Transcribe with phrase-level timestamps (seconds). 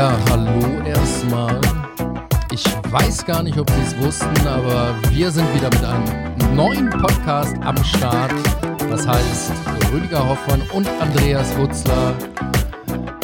[0.00, 1.60] Ja, hallo erstmal.
[2.50, 6.88] Ich weiß gar nicht, ob Sie es wussten, aber wir sind wieder mit einem neuen
[6.88, 8.32] Podcast am Start.
[8.88, 9.52] Das heißt,
[9.92, 12.16] Rüdiger Hoffmann und Andreas Wutzler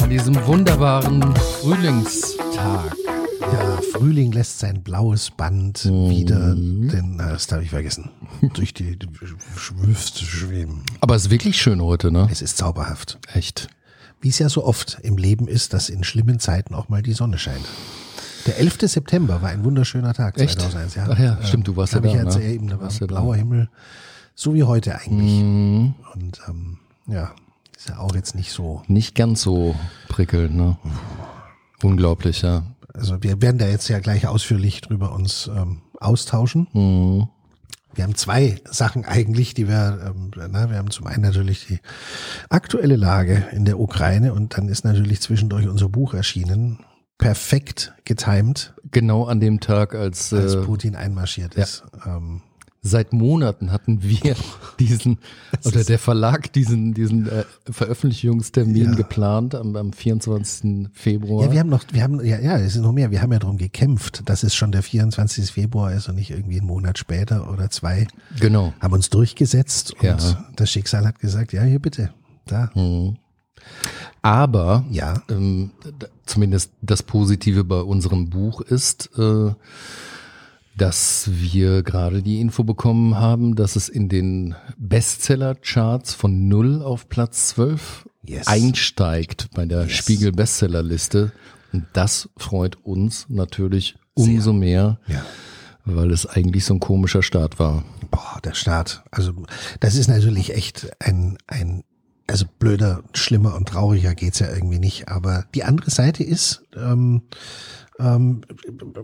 [0.03, 2.95] an diesem wunderbaren Frühlingstag.
[3.41, 8.11] Ja, Frühling lässt sein blaues Band wieder, den, äh, das darf ich vergessen,
[8.53, 9.09] durch die, die
[9.77, 10.83] Wüste schweben.
[11.01, 12.27] Aber es ist wirklich schön heute, ne?
[12.31, 13.17] Es ist zauberhaft.
[13.33, 13.67] Echt.
[14.21, 17.13] Wie es ja so oft im Leben ist, dass in schlimmen Zeiten auch mal die
[17.13, 17.65] Sonne scheint.
[18.47, 18.77] Der 11.
[18.83, 20.59] September war ein wunderschöner Tag Echt?
[20.59, 20.95] 2001.
[20.95, 21.07] Ja.
[21.09, 22.43] Ach ja, stimmt, du warst ja Hab ich da, ja ne?
[22.43, 23.15] eben, da war Warst ja da.
[23.15, 23.69] blauer Himmel,
[24.35, 25.41] so wie heute eigentlich.
[25.41, 25.95] Mhm.
[26.13, 27.31] Und ähm, ja,
[27.75, 28.81] ist ja auch jetzt nicht so.
[28.87, 29.75] Nicht ganz so
[30.07, 30.77] prickelnd, ne?
[31.83, 32.63] Unglaublich, ja.
[32.93, 36.67] Also wir werden da jetzt ja gleich ausführlich drüber uns ähm, austauschen.
[36.73, 37.27] Mhm.
[37.97, 41.79] Wir haben zwei Sachen eigentlich, die wir, ähm, na, wir haben zum einen natürlich die
[42.47, 46.85] aktuelle Lage in der Ukraine und dann ist natürlich zwischendurch unser Buch erschienen.
[47.17, 51.63] Perfekt getimed, Genau an dem Tag, als, als äh, Putin einmarschiert ja.
[51.63, 51.83] ist.
[52.05, 52.43] Ähm,
[52.81, 54.35] seit Monaten hatten wir
[54.79, 55.17] diesen,
[55.65, 58.95] oder der Verlag diesen, diesen äh, Veröffentlichungstermin Ja.
[58.95, 60.87] geplant am, am 24.
[60.93, 61.45] Februar.
[61.45, 63.11] ja, wir haben noch, wir haben, ja, ja, es ist noch mehr.
[63.11, 65.51] Wir haben ja darum gekämpft, dass es schon der 24.
[65.51, 68.07] Februar ist und nicht irgendwie einen Monat später oder zwei.
[68.39, 68.73] genau.
[68.79, 70.17] Haben uns durchgesetzt und Ja.
[70.55, 72.11] das Schicksal hat gesagt, ja, hier bitte,
[72.45, 72.69] da.
[72.75, 73.17] Mhm.
[74.21, 75.71] Aber Ja, ähm,
[76.25, 79.51] zumindest das Positive bei unserem Buch ist, äh,
[80.77, 87.09] dass wir gerade die Info bekommen haben, dass es in den Bestseller-Charts von 0 auf
[87.09, 88.47] Platz 12 Yes.
[88.47, 89.93] einsteigt bei der Yes.
[89.93, 91.31] Spiegel Bestsellerliste.
[91.71, 95.23] Und das freut uns natürlich umso mehr, ja.
[95.85, 97.83] weil es eigentlich so ein komischer Start war.
[98.11, 99.03] Boah, der Staat.
[99.11, 99.33] Also
[99.79, 101.83] das ist natürlich echt ein, ein
[102.27, 105.07] also blöder, schlimmer und trauriger geht's ja irgendwie nicht.
[105.07, 107.23] Aber die andere Seite ist, ähm,
[107.99, 108.41] ähm,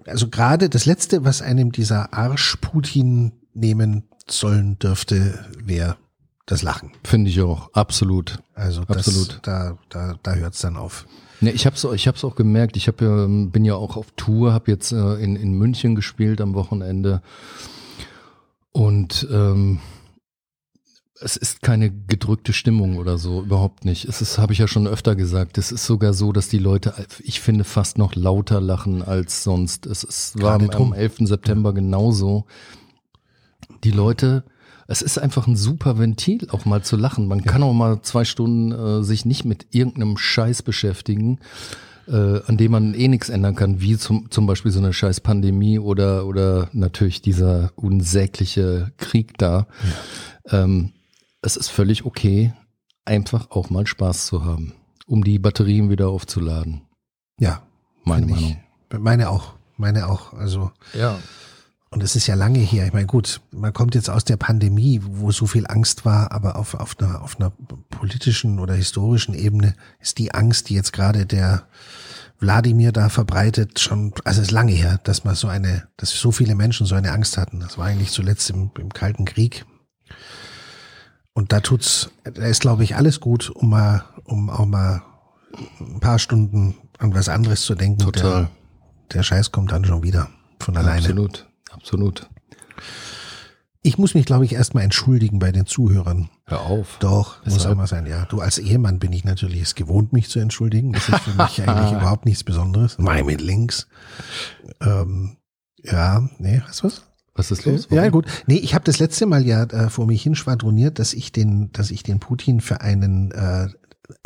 [0.05, 5.97] also gerade das Letzte, was einem dieser Arsch Putin nehmen sollen dürfte, wäre
[6.45, 6.91] das Lachen.
[7.03, 8.39] Finde ich auch, absolut.
[8.53, 9.39] Also das, Absolut.
[9.43, 11.05] da, da, da hört's dann auf.
[11.41, 12.77] Ne, ich habe es ich hab's auch gemerkt.
[12.77, 16.53] Ich hab bin ja auch auf Tour, habe jetzt äh, in, in München gespielt am
[16.53, 17.21] Wochenende.
[18.71, 19.79] Und ähm,
[21.21, 24.05] es ist keine gedrückte Stimmung oder so, überhaupt nicht.
[24.05, 26.93] Es ist, habe ich ja schon öfter gesagt, es ist sogar so, dass die Leute,
[27.23, 29.85] ich finde, fast noch lauter lachen als sonst.
[29.85, 31.19] Es ist, war am, am 11.
[31.19, 32.45] September genauso.
[33.83, 34.43] Die Leute,
[34.87, 37.27] es ist einfach ein super Ventil, auch mal zu lachen.
[37.27, 41.39] Man kann auch mal zwei Stunden äh, sich nicht mit irgendeinem Scheiß beschäftigen,
[42.07, 45.21] äh, an dem man eh nichts ändern kann, wie zum, zum Beispiel so eine scheiß
[45.21, 49.67] Pandemie oder, oder natürlich dieser unsägliche Krieg da.
[50.49, 50.91] Ähm,
[51.43, 52.53] es ist völlig okay,
[53.05, 54.73] einfach auch mal Spaß zu haben,
[55.05, 56.81] um die Batterien wieder aufzuladen.
[57.39, 57.61] Ja,
[58.03, 58.57] Meine Meinung.
[58.91, 60.33] Ich, meine auch, meine auch.
[60.33, 61.19] Also Ja.
[61.89, 62.87] Und es ist ja lange her.
[62.87, 66.55] Ich meine, gut, man kommt jetzt aus der Pandemie, wo so viel Angst war, aber
[66.55, 67.51] auf, auf, einer, auf einer
[67.91, 71.67] politischen oder historischen Ebene ist die Angst, die jetzt gerade der
[72.39, 76.31] Wladimir da verbreitet, schon, also es ist lange her, dass man so eine, dass so
[76.31, 77.59] viele Menschen so eine Angst hatten.
[77.59, 79.63] Das war eigentlich zuletzt im, im Kalten Krieg.
[81.33, 85.01] Und da tut's, da ist, glaube ich, alles gut, um mal, um auch mal
[85.79, 87.99] ein paar Stunden an was anderes zu denken.
[87.99, 88.23] Total.
[88.31, 88.49] Der,
[89.13, 90.29] der Scheiß kommt dann schon wieder
[90.59, 90.99] von alleine.
[90.99, 92.29] Absolut, absolut.
[93.85, 96.29] Ich muss mich, glaube ich, erstmal entschuldigen bei den Zuhörern.
[96.45, 96.97] Hör auf.
[96.99, 97.73] Doch, muss Weshalb?
[97.73, 98.25] auch mal sein, ja.
[98.25, 100.93] Du als Ehemann bin ich natürlich es gewohnt, mich zu entschuldigen.
[100.93, 102.97] Das ist für mich eigentlich überhaupt nichts Besonderes.
[102.97, 103.87] Mai mit links.
[104.79, 105.35] Ähm,
[105.83, 107.03] ja, nee, hast du was?
[107.35, 107.87] Was ist los?
[107.89, 108.11] Ja, Warum?
[108.11, 108.25] gut.
[108.45, 111.71] Nee, ich habe das letzte Mal ja äh, vor mich hin schwadroniert, dass ich den,
[111.71, 113.67] dass ich den Putin für einen äh,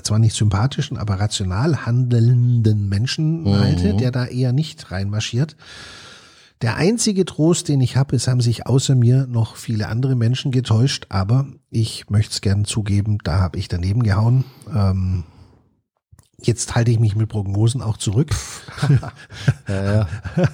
[0.03, 3.59] zwar nicht sympathischen, aber rational handelnden Menschen Mhm.
[3.59, 5.56] halte, der da eher nicht reinmarschiert.
[6.63, 10.51] Der einzige Trost, den ich habe, es haben sich außer mir noch viele andere Menschen
[10.51, 14.44] getäuscht, aber ich möchte es gern zugeben, da habe ich daneben gehauen.
[14.75, 15.24] Ähm,
[16.47, 18.29] jetzt halte ich mich mit Prognosen auch zurück.
[19.67, 20.07] Ja, ja.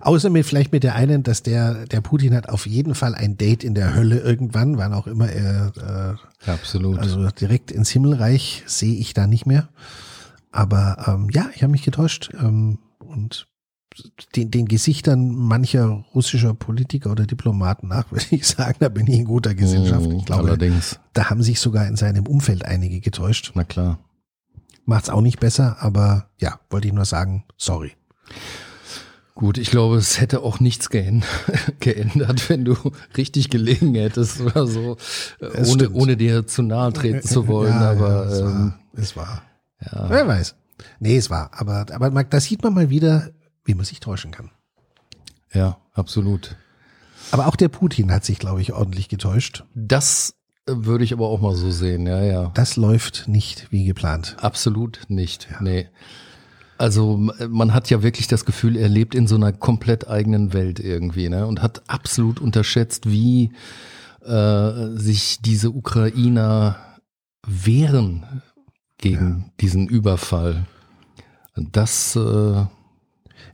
[0.00, 3.36] Außer mit vielleicht mit der einen, dass der, der Putin hat auf jeden Fall ein
[3.36, 6.16] Date in der Hölle irgendwann, wann auch immer er,
[6.46, 6.98] äh, Absolut.
[6.98, 9.68] also direkt ins Himmelreich sehe ich da nicht mehr.
[10.50, 12.30] Aber ähm, ja, ich habe mich getäuscht.
[12.38, 13.46] Ähm, und
[14.34, 19.18] den, den Gesichtern mancher russischer Politiker oder Diplomaten nach, würde ich sagen, da bin ich
[19.20, 20.06] in guter Gesellschaft.
[20.10, 23.52] Mhm, Ich glaube, Allerdings, da haben sich sogar in seinem Umfeld einige getäuscht.
[23.54, 23.98] na klar.
[24.86, 27.92] Macht's auch nicht besser, aber ja, wollte ich nur sagen, sorry.
[29.34, 31.24] Gut, ich glaube, es hätte auch nichts geänd-
[31.80, 32.74] geändert, wenn du
[33.16, 34.96] richtig gelegen hättest oder so,
[35.40, 35.96] Es ohne, stimmt.
[35.96, 37.72] ohne dir zu nahe treten zu wollen.
[37.74, 39.42] Ja, aber ja, es ähm, war, es war.
[39.84, 40.54] ja, Wer weiß.
[41.00, 41.50] Nee, es war.
[41.52, 43.30] Aber, aber man- da sieht man mal wieder,
[43.64, 44.50] wie man sich täuschen kann.
[45.52, 46.56] Ja, absolut.
[47.32, 49.64] Aber auch der Putin hat sich, glaube ich, ordentlich getäuscht.
[49.74, 50.35] Das
[50.66, 52.50] würde ich aber auch mal so sehen, ja, ja.
[52.54, 54.36] Das läuft nicht wie geplant.
[54.40, 55.48] Absolut nicht.
[55.60, 55.88] Nee.
[56.78, 57.16] Also
[57.48, 61.28] man hat ja wirklich das Gefühl, er lebt in so einer komplett eigenen Welt irgendwie,
[61.28, 61.46] ne?
[61.46, 63.52] Und hat absolut unterschätzt, wie
[64.24, 66.76] äh, sich diese Ukrainer
[67.46, 68.42] wehren
[68.98, 70.66] gegen diesen Überfall.
[71.54, 72.68] Das äh, Ja,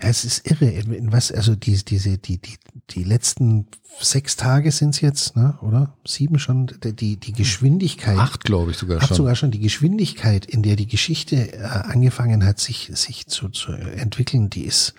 [0.02, 2.56] es ist irre, in in was, also die, diese, die, die,
[2.90, 3.68] die letzten
[4.00, 5.96] sechs Tage sind's jetzt, ne, oder?
[6.06, 8.18] Sieben schon, die, die, die Geschwindigkeit.
[8.18, 9.16] acht, glaube ich, sogar Ach, schon.
[9.16, 13.72] sogar schon die Geschwindigkeit, in der die Geschichte äh, angefangen hat, sich, sich zu, zu
[13.72, 14.94] entwickeln, die ist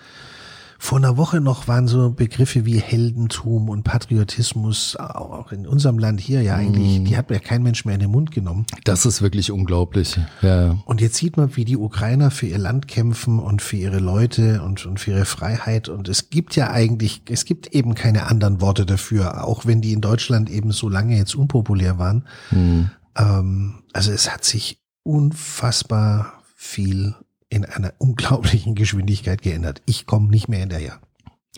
[0.84, 6.20] vor einer Woche noch waren so Begriffe wie Heldentum und Patriotismus auch in unserem Land
[6.20, 7.04] hier ja eigentlich, Mhm.
[7.06, 8.66] die hat ja kein Mensch mehr in den Mund genommen.
[8.84, 10.20] Das ist wirklich unglaublich.
[10.42, 10.76] Ja.
[10.84, 14.62] Und jetzt sieht man, wie die Ukrainer für ihr Land kämpfen und für ihre Leute
[14.62, 15.88] und, und für ihre Freiheit.
[15.88, 19.94] Und es gibt ja eigentlich, es gibt eben keine anderen Worte dafür, auch wenn die
[19.94, 22.26] in Deutschland eben so lange jetzt unpopulär waren.
[22.50, 22.90] Hm.
[23.16, 27.14] Ähm, also es hat sich unfassbar viel
[27.48, 29.82] in einer unglaublichen Geschwindigkeit geändert.
[29.86, 31.00] Ich komme nicht mehr hinterher.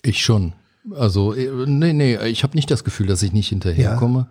[0.02, 0.54] Ich schon.
[0.94, 4.28] Also, äh, nee, nee, ich habe nicht das Gefühl, dass ich nicht hinterherkomme.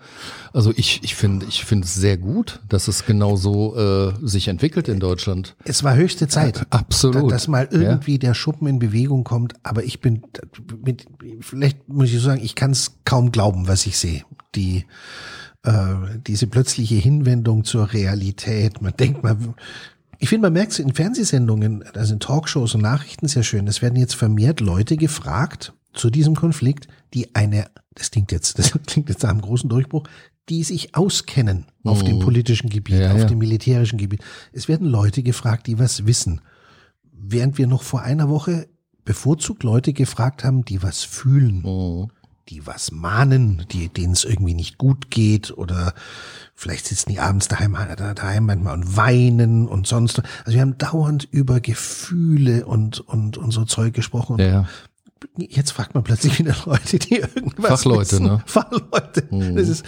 [0.54, 4.48] Also ich, ich finde ich finde es sehr gut, dass es genau so äh, sich
[4.48, 5.56] entwickelt in Deutschland.
[5.66, 6.66] Es war höchste Zeit.
[6.70, 7.32] Absolut.
[7.32, 10.24] Dass mal irgendwie der Schuppen in Bewegung kommt, aber ich bin
[10.84, 11.06] mit,
[11.42, 14.24] vielleicht muss ich so sagen, ich kann es kaum glauben, was ich sehe.
[14.56, 14.86] Die
[15.64, 18.82] äh, diese plötzliche Hinwendung zur Realität.
[18.82, 19.36] Man denkt mal,
[20.26, 23.68] ich finde, man merkt es in Fernsehsendungen, also in Talkshows und Nachrichten sehr schön.
[23.68, 28.72] Es werden jetzt vermehrt Leute gefragt zu diesem Konflikt, die eine, das klingt jetzt, das
[28.88, 30.08] klingt jetzt nach einem großen Durchbruch,
[30.50, 33.02] die sich auskennen auf dem politischen Gebiet, Mhm.
[33.02, 33.26] Ja, auf ja.
[33.26, 34.24] dem militärischen Gebiet.
[34.52, 36.42] Es werden Leute gefragt, die was wissen.
[37.12, 38.68] Während wir noch vor einer Woche
[39.04, 42.08] bevorzugt Leute gefragt haben, die was fühlen Mhm.
[42.50, 45.94] die was mahnen, die, denen es irgendwie nicht gut geht oder
[46.56, 50.22] vielleicht sitzen die abends daheim, da- daheim manchmal und weinen und sonst.
[50.46, 54.40] Also wir haben dauernd über Gefühle und, und, und so Zeug gesprochen.
[54.40, 54.66] Ja,
[55.38, 58.26] Jetzt fragt man plötzlich wieder Leute, die irgendwas Fachleute, wissen.
[58.26, 58.44] ne?
[58.46, 59.24] Fachleute.
[59.56, 59.84] Das ist,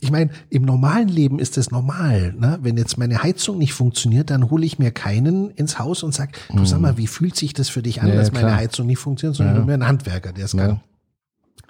[0.00, 2.34] ich meine, im normalen Leben ist das normal.
[2.38, 2.58] Ne?
[2.62, 6.38] Wenn jetzt meine Heizung nicht funktioniert, dann hole ich mir keinen ins Haus und sag,
[6.54, 8.58] du sag mal, wie fühlt sich das für dich an, Ja, dass ja, meine klar.
[8.58, 9.58] Heizung nicht funktioniert, sondern Ja.
[9.58, 10.80] nur mir einen Handwerker, der es kann.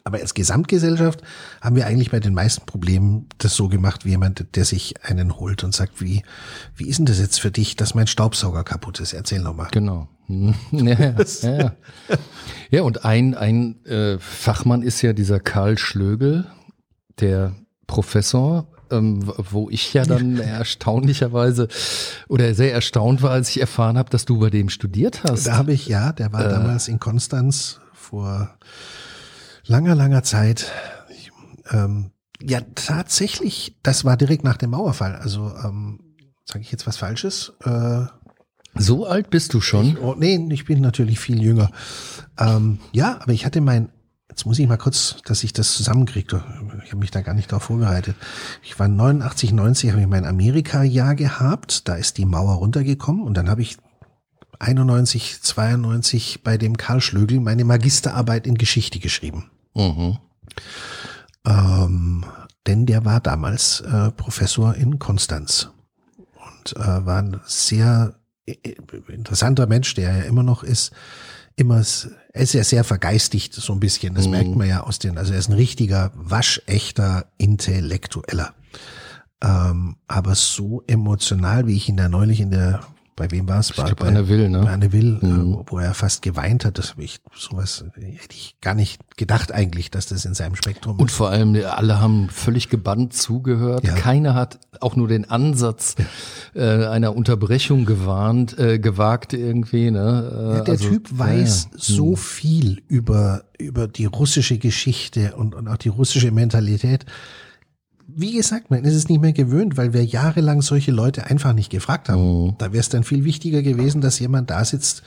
[0.06, 1.20] Aber als Gesamtgesellschaft
[1.60, 5.36] haben wir eigentlich bei den meisten Problemen das so gemacht, wie jemand, der sich einen
[5.40, 6.22] holt und sagt, wie,
[6.76, 9.14] wie ist denn das jetzt für dich, dass mein Staubsauger kaputt ist?
[9.14, 9.66] Erzähl noch mal.
[9.72, 10.06] genau.
[10.70, 11.72] Ja, ja, ja,
[12.70, 12.82] ja.
[12.82, 16.46] und ein, ein äh, Fachmann ist ja dieser Karl Schlögel,
[17.18, 17.56] der
[17.88, 21.66] Professor, ähm, wo ich ja dann erstaunlicherweise
[22.28, 25.48] oder sehr erstaunt war, als ich erfahren habe, dass du bei dem studiert hast.
[25.48, 26.32] Da habe ich, ja, der Äh.
[26.32, 28.56] war damals in Konstanz vor
[29.66, 30.70] langer, langer Zeit.
[31.10, 31.30] Ich,
[31.72, 32.10] ähm,
[32.40, 35.16] ja, tatsächlich, das war direkt nach dem Mauerfall.
[35.16, 36.00] Also, ähm,
[36.44, 37.52] sage ich jetzt was Falsches?
[37.64, 38.06] Äh,
[38.78, 39.96] So alt bist du schon?
[39.98, 41.70] Oh, nee, ich bin natürlich viel jünger.
[42.38, 43.88] Ähm, ja, aber ich hatte mein,
[44.28, 46.44] jetzt muss ich mal kurz, dass ich das zusammenkriege.
[46.84, 48.16] Ich habe mich da gar nicht darauf vorbereitet.
[48.62, 51.88] Ich war 89, 90, habe ich mein Amerika-Jahr gehabt.
[51.88, 53.78] Da ist die Mauer runtergekommen und dann habe ich
[54.58, 59.50] 91, 92 bei dem Karl Schlögel meine Magisterarbeit in Geschichte geschrieben.
[59.76, 60.18] Mhm.
[61.46, 62.24] Ähm,
[62.66, 65.70] denn der war damals äh, Professor in Konstanz
[66.16, 68.14] und äh, war ein sehr
[68.46, 68.54] äh,
[69.08, 70.92] interessanter Mensch, der er ja immer noch ist.
[71.54, 71.82] Immer,
[72.32, 74.14] er ist ja sehr vergeistigt, so ein bisschen.
[74.14, 74.30] Das Mhm.
[74.32, 78.52] merkt man ja aus den, also er ist ein richtiger, waschechter Intellektueller.
[79.42, 82.80] Ähm, aber so emotional, wie ich ihn da neulich in der,
[83.16, 83.70] bei wem war es?
[83.70, 84.68] Ich glaube, Anne Will, bei ne?
[84.68, 85.54] Anne Will, Mhm.
[85.54, 89.52] äh, wo er fast geweint hat, das habe ich sowas hätte ich gar nicht gedacht
[89.52, 93.84] eigentlich, dass das in seinem Spektrum Und vor allem, alle haben völlig gebannt zugehört.
[93.84, 93.94] Ja.
[93.94, 95.94] Keiner hat auch nur den Ansatz
[96.54, 99.90] äh, einer Unterbrechung gewarnt, äh, gewagt irgendwie.
[99.90, 99.98] Ne?
[100.52, 101.78] Äh, Ja, der also, Typ weiß ja, ja.
[101.82, 107.06] so viel über, über die russische Geschichte und, und auch die russische Mentalität.
[108.08, 111.70] Wie gesagt, man ist es nicht mehr gewöhnt, weil wir jahrelang solche Leute einfach nicht
[111.70, 112.44] gefragt haben.
[112.46, 112.54] Mhm.
[112.58, 115.02] Da wäre es dann viel wichtiger gewesen, dass jemand da sitzt,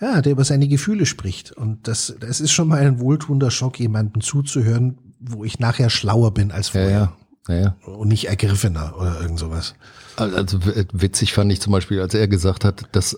[0.00, 1.52] ja, der über seine Gefühle spricht.
[1.52, 6.34] Und das, das ist schon mal ein wohltuender Schock, jemandem zuzuhören, wo ich nachher schlauer
[6.34, 7.14] bin als vorher.
[7.48, 7.76] ja, ja, ja.
[7.86, 9.74] Und nicht ergriffener oder irgend sowas.
[10.16, 10.58] Also
[10.92, 13.16] witzig fand ich zum Beispiel, als er gesagt hat, dass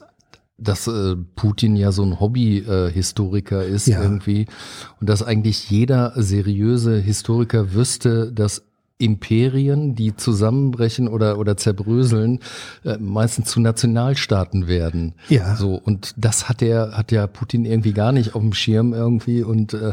[0.59, 4.02] dass äh, Putin ja so ein Hobby-Historiker ist Ja.
[4.02, 4.47] irgendwie
[5.00, 8.62] und dass eigentlich jeder seriöse Historiker wüsste, dass
[8.99, 12.41] Imperien, die zusammenbrechen oder oder zerbröseln,
[12.85, 15.15] äh, meistens zu Nationalstaaten werden.
[15.29, 15.55] Ja.
[15.57, 19.43] So und das hat der hat ja Putin irgendwie gar nicht auf dem Schirm irgendwie
[19.43, 19.93] und äh,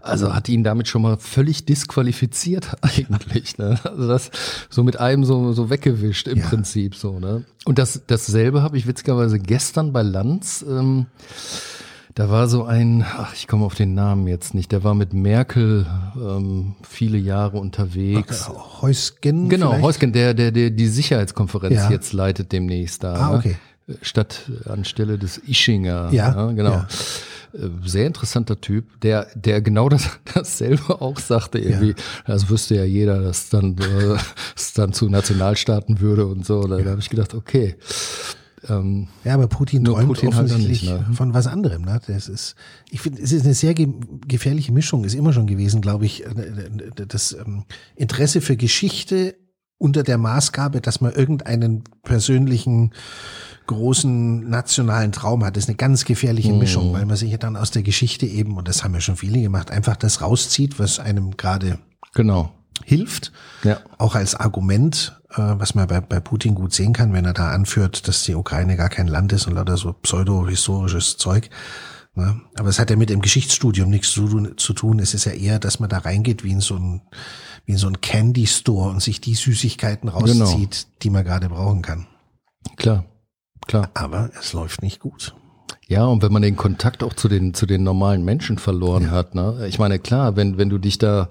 [0.00, 3.56] also hat ihn damit schon mal völlig disqualifiziert eigentlich.
[3.56, 3.78] Ne?
[3.84, 4.30] Also das
[4.68, 6.46] so mit einem so so weggewischt im Ja.
[6.46, 7.18] Prinzip so.
[7.18, 7.44] Ne?
[7.64, 10.62] Und das dasselbe habe ich witzigerweise gestern bei Lanz.
[10.68, 11.06] Ähm,
[12.14, 15.12] da war so ein, ach, ich komme auf den Namen jetzt nicht, der war mit
[15.12, 18.48] Merkel ähm, viele Jahre unterwegs.
[18.80, 19.48] Heusgen.
[19.48, 19.84] Genau, vielleicht?
[19.84, 21.90] Heusgen, der, der, der die Sicherheitskonferenz Ja.
[21.90, 23.14] jetzt leitet demnächst da.
[23.14, 23.36] Ah, ne?
[23.38, 23.56] okay.
[24.00, 26.08] Statt anstelle des Ischinger.
[26.12, 26.70] Ja, genau.
[26.70, 26.86] ja.
[27.52, 31.96] Äh, Sehr interessanter Typ, der, der genau das, dasselbe auch sagte irgendwie.
[32.26, 34.16] Das wüsste ja jeder, dass dann, äh,
[34.56, 36.62] es dann zu Nationalstaaten würde und so.
[36.66, 37.74] Da, da habe ich gedacht, okay.
[38.68, 41.14] Ähm, Ja, aber Putin träumt Putin halt offensichtlich nicht, ne?
[41.14, 41.82] von was anderem.
[41.82, 42.00] Ne?
[42.06, 42.54] Das ist,
[42.90, 43.88] ich finde, es ist eine sehr ge
[44.26, 46.30] gefährliche Mischung, ist immer schon gewesen, glaube ich, äh,
[47.06, 47.64] das ähm,
[47.96, 49.34] Interesse für Geschichte
[49.78, 52.92] unter der Maßgabe, dass man irgendeinen persönlichen
[53.66, 55.56] großen nationalen Traum hat.
[55.56, 56.58] Das ist eine ganz gefährliche Mhm.
[56.58, 59.16] Mischung, weil man sich ja dann aus der Geschichte eben, und das haben ja schon
[59.16, 61.78] viele gemacht, einfach das rauszieht, was einem gerade
[62.14, 62.52] genau.
[62.82, 63.78] Hilft Ja.
[63.98, 67.50] auch als Argument, äh, was man bei, bei Putin gut sehen kann, wenn er da
[67.50, 71.50] anführt, dass die Ukraine gar kein Land ist und lauter so pseudo-historisches Zeug.
[72.14, 72.40] Ne?
[72.56, 74.98] Aber es hat ja mit dem Geschichtsstudium nichts zu tun, zu tun.
[74.98, 77.02] Es ist ja eher, dass man da reingeht wie in so ein,
[77.64, 81.82] wie in so ein Candy Store und sich die Süßigkeiten rauszieht, die man gerade brauchen
[81.82, 82.06] kann.
[82.76, 83.04] Klar.
[83.66, 83.90] Klar.
[83.94, 85.34] Aber es läuft nicht gut.
[85.86, 89.34] Ja, und wenn man den Kontakt auch zu den, zu den normalen Menschen verloren hat,
[89.34, 89.66] ne?
[89.68, 91.28] Ich meine, klar, wenn, wenn du dich da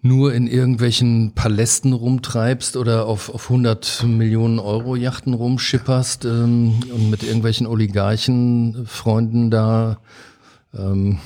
[0.00, 7.10] nur in irgendwelchen Palästen rumtreibst oder auf, auf 100 Millionen Euro Yachten rumschipperst ähm, und
[7.10, 9.98] mit irgendwelchen Oligarchenfreunden da
[10.72, 11.18] ähm,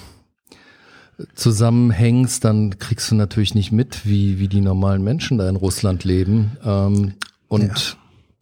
[1.35, 6.05] zusammenhängst, dann kriegst du natürlich nicht mit, wie, wie die normalen Menschen da in Russland
[6.05, 6.53] leben.
[6.65, 7.15] Ähm,
[7.49, 7.97] und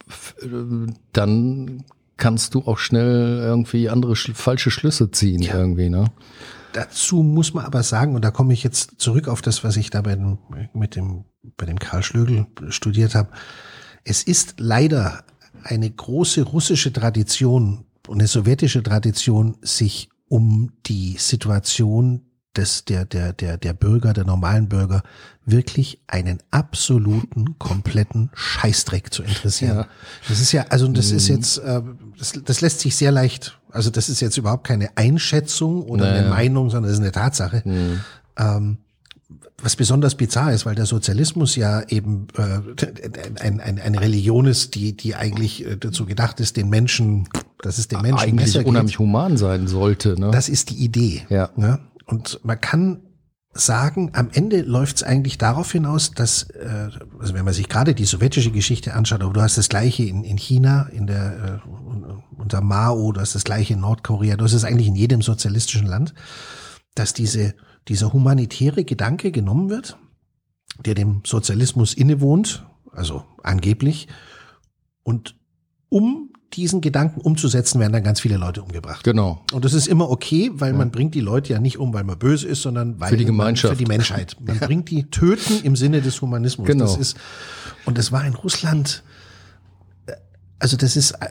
[0.09, 0.47] f- äh,
[1.13, 1.85] dann
[2.17, 6.05] kannst du auch schnell irgendwie andere sch falsche Schlüsse ziehen irgendwie, ne?
[6.73, 9.91] Dazu muss man aber sagen, und da komme ich jetzt zurück auf das, was ich
[9.91, 10.39] da bei dem,
[10.73, 11.25] mit dem,
[11.57, 13.31] bei dem Karl Schlögel studiert habe.
[14.05, 15.25] Es ist leider
[15.63, 23.33] eine große russische Tradition und eine sowjetische Tradition, sich um die Situation des, der, der,
[23.33, 25.03] der, der Bürger, der normalen Bürger,
[25.47, 29.77] wirklich einen absoluten, kompletten Scheißdreck zu interessieren.
[29.79, 29.87] Ja.
[30.29, 31.81] Das ist ja, also das ist jetzt, äh,
[32.19, 36.21] das, das lässt sich sehr leicht, also das ist jetzt überhaupt keine Einschätzung oder eine
[36.23, 36.31] Naja.
[36.31, 37.63] Meinung, sondern das ist eine Tatsache.
[38.37, 38.79] Ähm,
[39.63, 44.75] was besonders bizarr ist, weil der Sozialismus ja eben äh, ein, ein, eine Religion ist,
[44.75, 47.29] die, die eigentlich äh, dazu gedacht ist, den Menschen,
[47.63, 48.69] dass es den Menschen Eigentlich besser geht.
[48.69, 50.31] unheimlich human sein sollte, ne?
[50.31, 51.27] Das ist die Idee.
[51.29, 51.51] Ja.
[51.57, 51.79] Ne?
[52.11, 53.03] Und man kann
[53.53, 56.89] sagen, am Ende läuft es eigentlich darauf hinaus, dass, äh,
[57.19, 60.25] also wenn man sich gerade die sowjetische Geschichte anschaut, aber du hast das gleiche in,
[60.25, 64.55] in China, in der äh, unter Mao, du hast das gleiche in Nordkorea, du hast
[64.55, 66.15] es eigentlich in jedem sozialistischen Land,
[66.95, 67.55] dass diese,
[67.89, 69.97] dieser humanitäre Gedanke genommen wird,
[70.85, 74.09] der dem Sozialismus innewohnt, also angeblich,
[75.03, 75.37] und
[75.89, 79.05] um diesen Gedanken umzusetzen, werden dann ganz viele Leute umgebracht.
[79.05, 79.41] Genau.
[79.53, 82.19] Und das ist immer okay, weil man bringt die Leute ja nicht um, weil man
[82.19, 83.73] böse ist, sondern weil Für die man- Gemeinschaft.
[83.75, 84.37] für die Menschheit.
[84.45, 86.67] Man bringt die töten im Sinne des Humanismus.
[86.67, 86.85] Genau.
[86.87, 87.17] Das ist,
[87.87, 89.05] und das war in Russland,
[90.07, 90.13] äh,
[90.59, 91.29] also das ist, äh,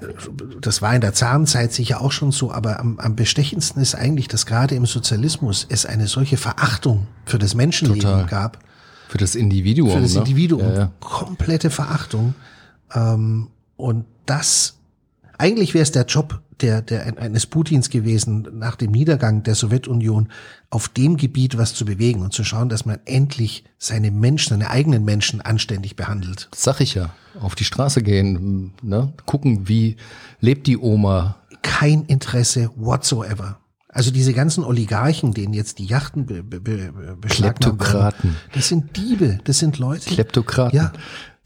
[0.61, 4.29] das war in der Zarenzeit sicher auch schon so, aber am, am bestechendsten ist eigentlich,
[4.29, 8.25] dass gerade im Sozialismus es eine solche Verachtung für das Menschenleben Total.
[8.25, 8.59] gab,
[9.09, 9.91] Für das Individuum.
[9.91, 10.19] für das ne?
[10.19, 10.61] Individuum.
[10.61, 10.91] Ja, ja.
[11.01, 12.35] Komplette Verachtung.
[12.95, 14.78] Ähm, und das,
[15.39, 20.27] eigentlich wäre es der Job der, der eines Putins gewesen, nach dem Niedergang der Sowjetunion
[20.69, 24.69] auf dem Gebiet was zu bewegen und zu schauen, dass man endlich seine Menschen, seine
[24.69, 26.49] eigenen Menschen anständig behandelt.
[26.51, 27.11] Das sag ich ja.
[27.39, 29.13] Auf die Straße gehen, ne?
[29.25, 29.95] Gucken, wie
[30.41, 31.37] lebt die Oma.
[31.61, 33.59] Kein Interesse whatsoever.
[33.91, 36.91] Also diese ganzen Oligarchen, denen jetzt die Yachten be, be, be,
[37.27, 38.31] Kleptokraten.
[38.31, 40.77] werden, das sind Diebe, das sind Leute, Kleptokraten.
[40.77, 40.93] ja,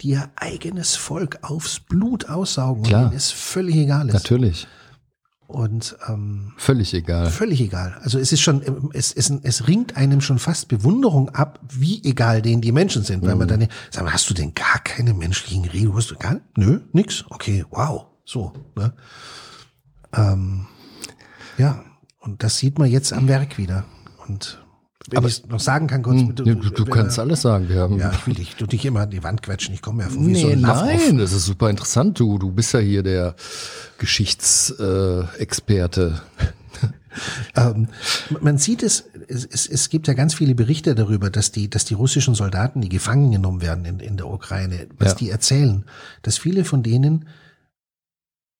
[0.04, 3.04] die ihr eigenes Volk aufs Blut aussaugen Klar.
[3.04, 4.14] und denen es völlig egal ist.
[4.14, 4.68] Natürlich.
[5.48, 7.30] Und ähm, Völlig egal.
[7.30, 7.96] völlig egal.
[8.02, 12.42] Also es ist schon, es, es, es ringt einem schon fast Bewunderung ab, wie egal
[12.42, 13.24] denen die Menschen sind.
[13.24, 15.96] Weil man dann, sag mal, hast du denn gar keine menschlichen Regeln?
[15.96, 17.26] Hast du gar, nö, nix?
[17.30, 18.54] Okay, wow, so.
[18.76, 18.94] Ne?
[20.14, 20.66] Ähm,
[21.58, 21.84] ja,
[22.20, 23.86] und das sieht man jetzt am Werk wieder.
[24.28, 24.63] Und
[25.10, 27.68] wenn ich noch sagen kann, kurz, Hm, Du, du kannst alles sagen.
[27.70, 29.74] Wir haben Ja, ich will dich, du dich immer an die Wand quetschen.
[29.74, 30.86] Ich komme ja vor wie so Nee, ein Lavrov.
[30.88, 32.20] nein, das ist super interessant.
[32.20, 33.36] Du, du bist ja hier der
[33.98, 35.30] Geschichtsexperte.
[35.38, 36.22] Äh, Experte.
[37.56, 37.90] Ähm,
[38.42, 41.94] Man sieht es, es, es, gibt ja ganz viele Berichte darüber, dass die, dass die
[41.94, 45.16] russischen Soldaten, die gefangen genommen werden in, in der Ukraine, was Ja.
[45.16, 45.86] die erzählen,
[46.24, 47.28] dass viele von denen,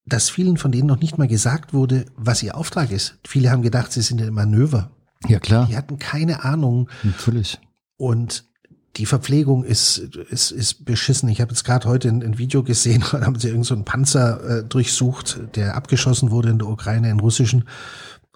[0.06, 3.18] dass vielen von denen noch nicht mal gesagt wurde, was ihr Auftrag ist.
[3.26, 4.92] Viele haben gedacht, sie sind im Manöver.
[5.28, 7.60] Ja, klar, Die hatten keine Ahnung natürlich.
[7.98, 8.46] und
[8.98, 11.28] die Verpflegung ist, ist, ist beschissen.
[11.30, 13.86] Ich habe jetzt gerade heute ein, ein Video gesehen, da haben sie irgendeinen so einen
[13.86, 17.66] Panzer äh, durchsucht, der abgeschossen wurde in der Ukraine, in russischen,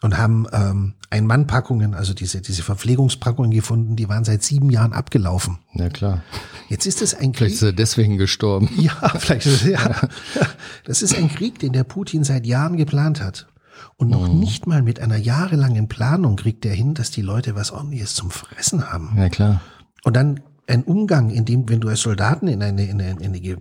[0.01, 5.58] und haben ähm, Ein-Mann-Packungen, also diese, diese Verpflegungspackungen gefunden, die waren seit sieben Jahren abgelaufen.
[5.74, 6.22] Ja, klar.
[6.70, 7.53] Jetzt ist es ein Vielleicht Krieg.
[7.53, 8.70] ist er deswegen gestorben.
[8.77, 9.96] Ja, vielleicht ja.
[10.86, 13.48] Das ist ein Krieg, den der Putin seit Jahren geplant hat.
[13.98, 17.72] Und noch nicht mal mit einer jahrelangen Planung kriegt er hin, dass die Leute was
[17.72, 19.13] ordentliches zum Fressen haben.
[19.18, 19.62] Ja, klar.
[20.04, 23.25] Und dann ein Umgang, in dem, wenn du als Soldaten in eine, in eine, in
[23.25, 23.58] eine ge-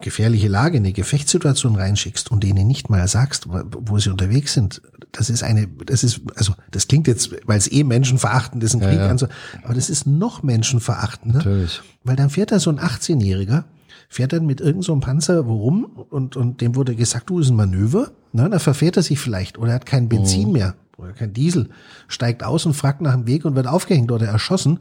[0.00, 4.80] gefährliche Lage, in eine Gefechtssituation reinschickst und denen nicht mal sagst, wo, sie unterwegs sind,
[5.12, 8.80] das ist eine, das ist, also das klingt jetzt, weil es eh menschenverachtend ist, ein
[8.80, 9.08] Ja, Krieg ja.
[9.10, 9.26] an so,
[9.64, 11.80] aber das ist noch menschenverachtender, Natürlich.
[12.04, 13.64] weil dann fährt da so ein 18-Jähriger,
[14.08, 17.38] fährt dann mit irgendeinem so einem Panzer wo rum und, und dem wurde gesagt, du,
[17.38, 20.74] ist ein Manöver, ne, da verfährt er sich vielleicht oder er hat kein Benzin mehr
[20.96, 21.70] oder kein Diesel,
[22.08, 24.78] steigt aus und fragt nach dem Weg und wird aufgehängt oder erschossen.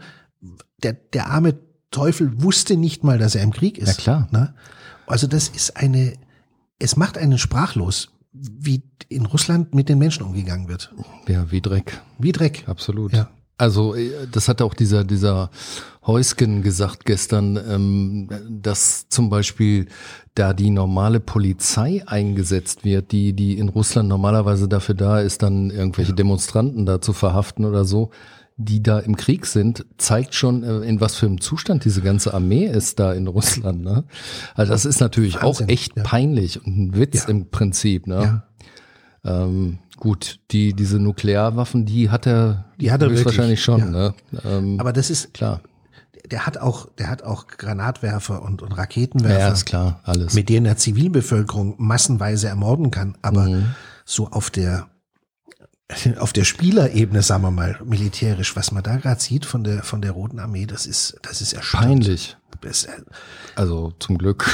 [0.84, 1.56] Der, der arme
[1.92, 3.88] Teufel wusste nicht mal, dass er im Krieg ist.
[3.88, 4.27] Ja, klar.
[4.32, 4.53] Ne?
[5.08, 6.13] Also das ist eine,
[6.80, 10.94] es macht einen sprachlos, wie in Russland mit den Menschen umgegangen wird.
[11.27, 12.01] Ja, wie Dreck.
[12.18, 12.63] Wie Dreck.
[12.68, 13.13] Absolut.
[13.13, 13.30] Ja.
[13.57, 15.50] Also äh, das hat auch dieser dieser
[16.05, 19.88] Heusken gesagt gestern, ähm, dass zum Beispiel
[20.36, 25.69] da die normale Polizei eingesetzt wird, die die in Russland normalerweise dafür da ist, dann
[25.69, 28.10] irgendwelche Demonstranten da zu verhaften oder so,
[28.57, 32.33] die da im Krieg sind, zeigt schon, äh, in was für einem Zustand diese ganze
[32.33, 33.83] Armee ist da in Russland.
[33.83, 34.03] Ne?
[34.55, 36.03] Also das ist natürlich Wahnsinn, auch echt ja.
[36.03, 37.29] peinlich und ein Witz Ja.
[37.29, 38.07] im Prinzip.
[38.07, 38.43] Ne?
[39.24, 39.43] Ja.
[39.45, 43.86] Ähm, gut, die, diese Nuklearwaffen, die hat er, Die hat er wirklich, wahrscheinlich schon, ja.
[43.86, 44.13] ne?
[44.43, 45.61] Ähm, Aber das ist, klar.
[46.29, 49.39] der hat auch, der hat auch Granatwerfer und, und Raketenwerfer.
[49.39, 50.33] Ja, ist klar, alles.
[50.33, 53.16] mit denen er Zivilbevölkerung massenweise ermorden kann.
[53.22, 53.75] Aber Mhm.
[54.03, 54.87] so auf der
[56.20, 60.01] auf der Spielerebene, sagen wir mal, militärisch, was man da gerade sieht von der von
[60.01, 62.01] der Roten Armee, das ist das ist erschütternd.
[62.03, 62.35] Peinlich.
[62.63, 63.01] Äh,
[63.55, 64.49] Also zum Glück.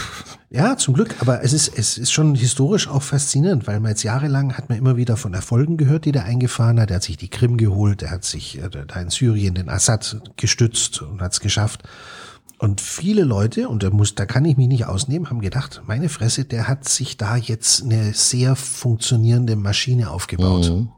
[0.49, 1.15] ja, zum Glück.
[1.19, 4.77] Aber es ist es ist schon historisch auch faszinierend, weil man jetzt jahrelang hat man
[4.77, 6.89] immer wieder von Erfolgen gehört, die der eingefahren hat.
[6.89, 10.21] Er hat sich die Krim geholt, er hat sich äh, da in Syrien den Assad
[10.37, 11.83] gestützt und hat es geschafft.
[12.59, 16.09] Und viele Leute, und da muss, da kann ich mich nicht ausnehmen, haben gedacht, meine
[16.09, 20.69] Fresse, der hat sich da jetzt eine sehr funktionierende Maschine aufgebaut.
[20.69, 20.91] Mhm.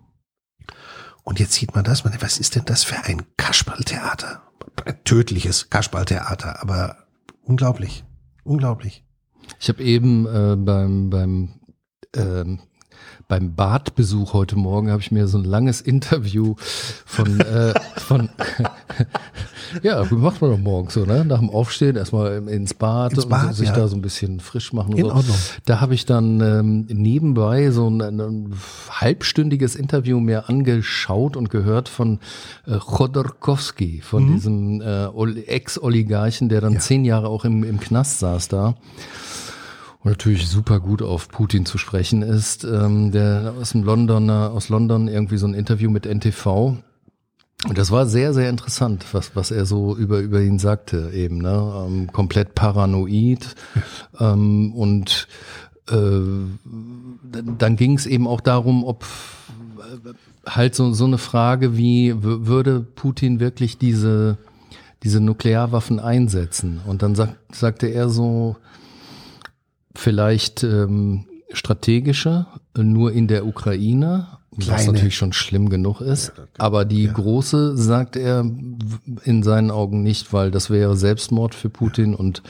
[1.24, 4.41] Und jetzt sieht man das, man, was ist denn das für ein Kasperltheater?
[5.04, 7.01] Tödliches Kasperltheater, aber
[7.44, 8.04] unglaublich.
[8.44, 9.04] Unglaublich.
[9.60, 11.60] Ich habe eben äh, beim beim
[12.16, 12.60] ähm,
[13.32, 16.56] beim Badbesuch heute Morgen habe ich mir so ein langes Interview
[17.06, 18.28] von äh, von
[19.84, 21.24] ja, wie macht man doch morgens so, ne?
[21.24, 23.76] Nach dem Aufstehen erstmal ins Bad, Ins Bad, und sich ja.
[23.76, 25.13] da so ein bisschen frisch machen In so.
[25.13, 25.38] Ordnung.
[25.65, 28.54] Da habe ich dann ähm, nebenbei so ein, ein
[28.89, 32.20] halbstündiges Interview mir angeschaut und gehört von
[32.67, 34.34] äh, Chodorkowski, von Mhm.
[34.34, 38.76] diesem äh, Ol- Ex-Oligarchen, der dann zehn Jahre auch im, im Knast saß da.
[40.04, 44.70] Und natürlich super gut auf Putin zu sprechen ist, ähm, der aus dem Londoner, aus
[44.70, 46.78] London irgendwie so ein Interview mit NTV.
[47.68, 51.38] Und das war sehr, sehr interessant, was, was er so über, über ihn sagte eben,
[51.38, 51.86] ne?
[51.88, 53.56] Ähm, komplett paranoid.
[54.20, 55.28] Ähm, und
[55.90, 55.96] äh,
[57.58, 59.06] dann, ging es eben auch darum, ob
[59.80, 64.38] äh, halt so, so eine Frage wie, würde Putin wirklich diese,
[65.02, 66.82] diese Nuklearwaffen einsetzen?
[66.86, 68.58] Und dann sagt, sagte er so,
[69.96, 72.46] vielleicht ähm, strategische,
[72.78, 74.92] äh, nur in der Ukraine, was Kleine.
[74.94, 76.34] natürlich schon schlimm genug ist.
[76.58, 78.46] Aber die große sagt er
[79.24, 82.44] in seinen Augen nicht, weil das wäre Selbstmord für Putin und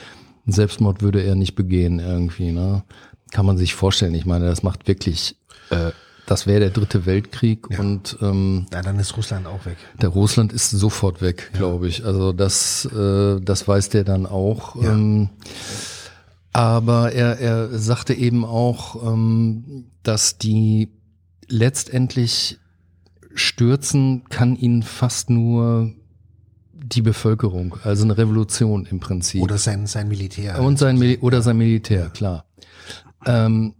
[0.46, 2.50] Selbstmord würde er nicht begehen irgendwie.
[2.50, 2.82] Ne?
[3.30, 4.14] Kann man sich vorstellen.
[4.14, 5.36] Ich meine, das macht wirklich,
[5.70, 5.92] äh,
[6.26, 9.76] das wäre der dritte Weltkrieg und ähm, Ja, dann ist Russland auch weg.
[10.00, 12.04] der Russland ist sofort weg, glaube ich.
[12.04, 14.74] Also das, äh, das weiß der dann auch.
[14.76, 15.30] Ähm,
[16.52, 20.90] aber er, er sagte eben auch, ähm, dass die
[21.48, 22.58] letztendlich
[23.34, 25.92] stürzen kann ihn fast nur
[26.74, 29.42] die Bevölkerung, also eine Revolution im Prinzip.
[29.42, 30.60] Oder sein, sein Militär.
[30.60, 32.44] Und sein Mil oder sein Militär, klar.
[33.24, 33.74] Ähm,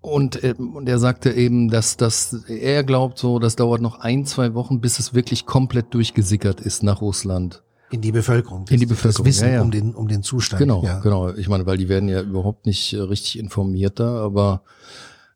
[0.00, 4.24] und, äh, und er sagte eben, dass das, er glaubt so, das dauert noch ein,
[4.26, 7.62] zwei Wochen, bis es wirklich komplett durchgesickert ist nach Russland.
[7.90, 8.66] In die Bevölkerung.
[8.68, 9.62] In die Bevölkerung, Das Wissen ja, ja.
[9.62, 10.60] um den, um den Zustand.
[10.60, 11.00] Genau, ja.
[11.00, 11.30] genau.
[11.34, 14.62] Ich meine, weil die werden ja überhaupt nicht äh, richtig informiert da, aber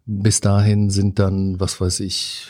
[0.06, 2.48] bis dahin sind dann, was weiß ich,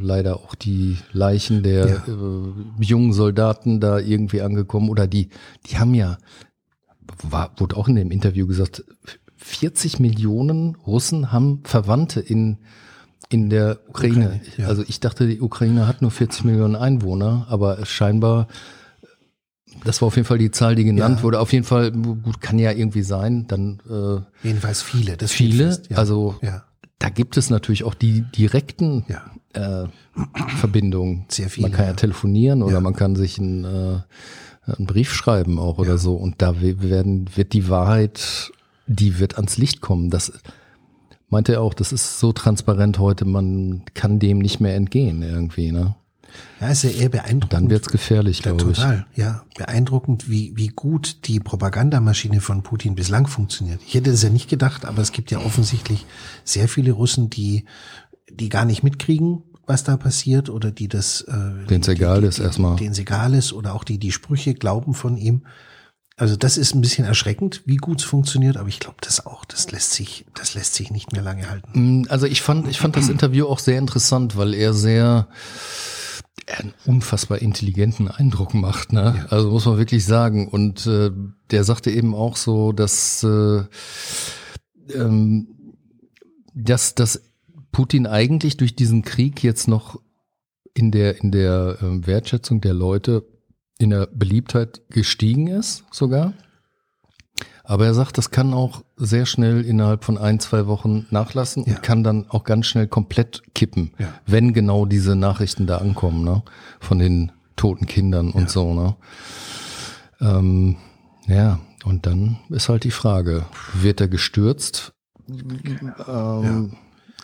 [0.00, 1.94] leider auch die Leichen der Ja.
[2.06, 4.88] äh, jungen Soldaten da irgendwie angekommen.
[4.88, 5.28] Oder die,
[5.66, 6.18] die haben ja,
[7.22, 8.84] war, wurde auch in dem Interview gesagt,
[9.36, 12.58] 40 Millionen Russen haben Verwandte in,
[13.28, 14.26] in der Ukraine.
[14.26, 14.68] Ukraine, ja.
[14.68, 18.48] Also ich dachte, die Ukraine hat nur 40 Millionen Einwohner, aber scheinbar,
[19.84, 21.22] das war auf jeden Fall die Zahl, die genannt Ja.
[21.24, 21.40] wurde.
[21.40, 25.16] Auf jeden Fall, gut, kann ja irgendwie sein, dann äh, Jedenfalls viele.
[25.16, 25.66] Das viele.
[25.68, 25.96] fest, ja.
[25.96, 26.64] Also ja.
[26.98, 29.22] da gibt es natürlich auch die direkten Ja.
[29.84, 29.88] äh,
[30.58, 31.24] Verbindungen.
[31.28, 33.98] Sehr viele, Man kann ja, telefonieren oder man kann sich einen, äh,
[34.72, 36.14] einen Brief schreiben auch oder so.
[36.14, 38.52] Und da we- werden, wird die Wahrheit,
[38.86, 40.10] die wird ans Licht kommen.
[40.10, 40.32] Das
[41.28, 45.72] meinte er auch, das ist so transparent heute, man kann dem nicht mehr entgehen irgendwie.
[45.72, 45.94] Ne?
[46.60, 47.52] Ja, ist ja eher beeindruckend.
[47.52, 48.76] Dann wird's gefährlich, Ja, glaube ich.
[48.78, 49.44] total, ja.
[49.56, 53.80] Beeindruckend, wie, wie gut die Propagandamaschine von Putin bislang funktioniert.
[53.86, 56.06] Ich hätte das ja nicht gedacht, aber es gibt ja offensichtlich
[56.44, 57.64] sehr viele Russen, die,
[58.30, 62.38] die gar nicht mitkriegen, was da passiert oder die das, äh, die- egal die, ist
[62.38, 62.76] die, erstmal.
[62.76, 65.46] Denen es egal ist oder auch die, die Sprüche glauben von ihm.
[66.16, 69.44] Also das ist ein bisschen erschreckend, wie gut es funktioniert, aber ich glaube das auch,
[69.44, 72.02] das lässt sich, das lässt sich nicht mehr lange halten.
[72.02, 75.26] Mm, Also ich fand, ich fand das Interview auch sehr interessant, weil er sehr
[76.46, 79.26] er einen unfassbar intelligenten Eindruck macht, ne?
[79.30, 80.48] Also muss man wirklich sagen.
[80.48, 81.10] Und äh,
[81.50, 83.62] der sagte eben auch so, dass, äh,
[84.92, 85.48] ähm,
[86.54, 87.22] dass, dass
[87.72, 90.00] Putin eigentlich durch diesen Krieg jetzt noch
[90.74, 93.24] in der, in der ähm, Wertschätzung der Leute
[93.78, 96.34] in der Beliebtheit gestiegen ist, sogar.
[97.66, 101.74] Aber er sagt, das kann auch sehr schnell innerhalb von ein, zwei Wochen nachlassen Ja.
[101.76, 104.08] und kann dann auch ganz schnell komplett kippen, Ja.
[104.26, 106.42] wenn genau diese Nachrichten da ankommen, ne?
[106.78, 108.96] Von den toten Kindern und so, ne?
[110.20, 110.76] Ähm,
[111.26, 114.92] ja, und dann ist halt die Frage, wird er gestürzt?
[116.06, 116.72] Ähm,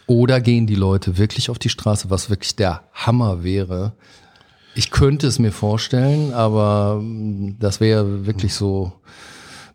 [0.07, 3.92] Oder gehen die Leute wirklich auf die Straße, was wirklich der Hammer wäre?
[4.74, 8.92] Ich könnte es mir vorstellen, aber mm, das wäre wirklich so,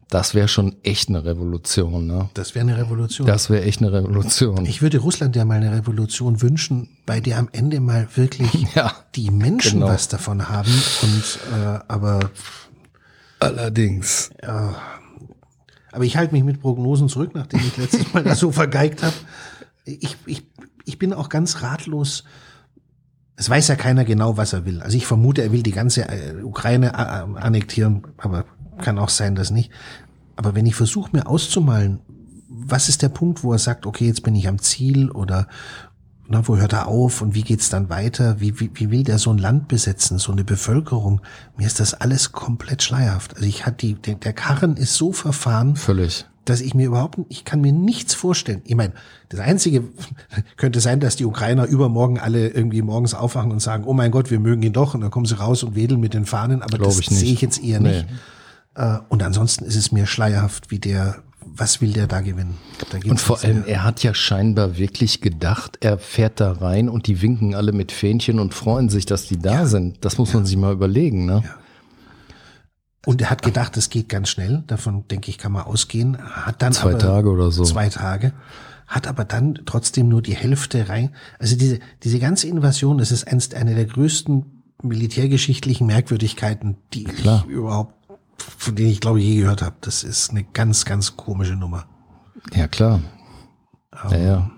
[0.09, 2.05] das wäre schon echt eine Revolution.
[2.05, 2.29] Ne?
[2.35, 3.25] Das wäre eine Revolution.
[3.25, 4.65] Das wäre echt eine Revolution.
[4.65, 8.93] Ich würde Russland ja mal eine Revolution wünschen, bei der am Ende mal wirklich Ja,
[9.15, 9.91] die Menschen genau.
[9.91, 10.71] was davon haben.
[11.01, 12.29] Und äh, aber,
[13.39, 14.29] allerdings.
[15.91, 19.15] aber ich halte mich mit Prognosen zurück, nachdem ich letztes Mal das so vergeigt habe.
[19.85, 20.45] Ich, ich,
[20.85, 22.25] ich bin auch ganz ratlos.
[23.37, 24.81] Es weiß ja keiner genau, was er will.
[24.81, 28.45] Also ich vermute, er will die ganze äh, Ukraine äh, annektieren, aber
[28.81, 29.71] kann auch sein, dass nicht.
[30.35, 31.99] Aber wenn ich versuche, mir auszumalen,
[32.49, 35.47] was ist der Punkt, wo er sagt, okay, jetzt bin ich am Ziel oder
[36.27, 38.39] na, wo hört er auf und wie geht's dann weiter?
[38.39, 41.21] Wie, wie, wie will der so ein Land besetzen, so eine Bevölkerung?
[41.55, 43.35] Mir ist das alles komplett schleierhaft.
[43.35, 46.25] Also ich hatte die, der, der Karren ist so verfahren, Völlig.
[46.45, 48.61] dass ich mir überhaupt, ich kann mir nichts vorstellen.
[48.65, 48.93] Ich meine,
[49.29, 49.83] das Einzige
[50.57, 54.31] könnte sein, dass die Ukrainer übermorgen alle irgendwie morgens aufwachen und sagen, oh mein Gott,
[54.31, 54.95] wir mögen ihn doch.
[54.95, 56.63] Und dann kommen sie raus und wedeln mit den Fahnen.
[56.63, 57.97] Aber Glaub das sehe ich jetzt eher Nee.
[57.97, 58.07] nicht.
[58.75, 62.57] Äh, Und ansonsten ist es mir schleierhaft, wie der, was will der da gewinnen?
[62.91, 67.07] Da Und vor allem, er hat ja scheinbar wirklich gedacht, er fährt da rein und
[67.07, 70.03] die winken alle mit Fähnchen und freuen sich, dass die da sind.
[70.03, 71.43] Das muss man sich mal überlegen, ne?
[73.05, 74.63] Und er hat gedacht, es geht ganz schnell.
[74.65, 76.17] Davon, denke ich, kann man ausgehen.
[76.17, 77.63] Hat dann Zwei aber Tage oder so.
[77.63, 78.33] Zwei Tage.
[78.87, 81.11] Hat aber dann trotzdem nur die Hälfte rein.
[81.39, 87.45] Also diese, diese ganze Invasion, das ist eins, eine der größten militärgeschichtlichen Merkwürdigkeiten, die Klar.
[87.47, 87.93] ich überhaupt,
[88.37, 89.75] von denen ich glaube je gehört habe.
[89.81, 91.85] Das ist eine ganz, ganz komische Nummer.
[92.53, 93.01] Ja, klar.
[94.11, 94.51] Ja, ja.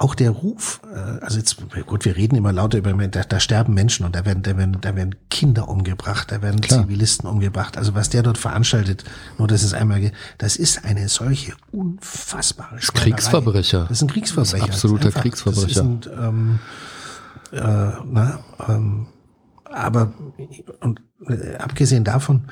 [0.00, 3.74] Auch der Ruf, äh, also jetzt, gut, wir reden immer lauter über, da, da sterben
[3.74, 6.84] Menschen und da werden, da werden, da werden Kinder umgebracht, da werden Klar.
[6.84, 7.76] Zivilisten umgebracht.
[7.76, 9.04] Also was der dort veranstaltet,
[9.36, 13.10] nur dass es einmal, das ist eine solche unfassbare Schweinerei.
[13.10, 13.80] Kriegsverbrecher.
[13.80, 14.58] Das ist ein Kriegsverbrecher.
[14.58, 15.66] Das ist absoluter Einfach, Kriegsverbrecher.
[15.66, 16.58] Das ist ein, ähm,
[17.52, 19.06] äh, na, ähm,
[19.70, 20.12] aber
[20.80, 22.48] und äh, abgesehen davon,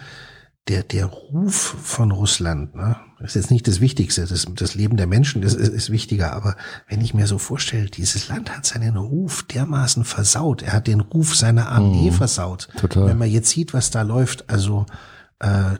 [0.68, 5.06] der, der Ruf von Russland, ne, ist jetzt nicht das Wichtigste, das, das Leben der
[5.06, 6.56] Menschen das ist, ist wichtiger, aber
[6.88, 11.00] wenn ich mir so vorstelle, dieses Land hat seinen Ruf dermaßen versaut, er hat den
[11.00, 12.68] Ruf seiner Armee versaut.
[12.74, 12.78] Mhm.
[12.78, 13.06] total.
[13.06, 14.84] Wenn man jetzt sieht, was da läuft, also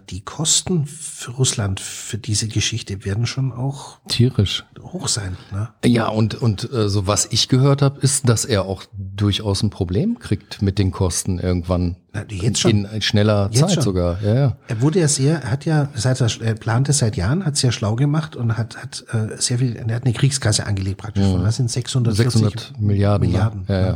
[0.09, 4.65] die Kosten für Russland für diese Geschichte werden schon auch Tierisch.
[4.81, 5.37] hoch sein.
[5.51, 5.69] Ne?
[5.85, 9.71] Ja, und, und äh, so was ich gehört habe, ist, dass er auch durchaus ein
[9.71, 11.97] Problem kriegt mit den Kosten irgendwann.
[12.13, 12.85] Na, jetzt schon.
[12.85, 13.83] In schneller Jetzt Zeit schon.
[13.83, 14.23] sogar.
[14.23, 14.57] Ja, ja.
[14.69, 17.57] Er wurde ja sehr, er hat ja, seit er, er plant es seit Jahren, hat
[17.57, 21.25] sehr schlau gemacht und hat, hat äh, sehr viel, er hat eine Kriegskasse angelegt praktisch.
[21.25, 23.27] Von was sind 640 600 Milliarden.
[23.29, 23.65] Milliarden.
[23.67, 23.75] Ne?
[23.75, 23.87] Ja,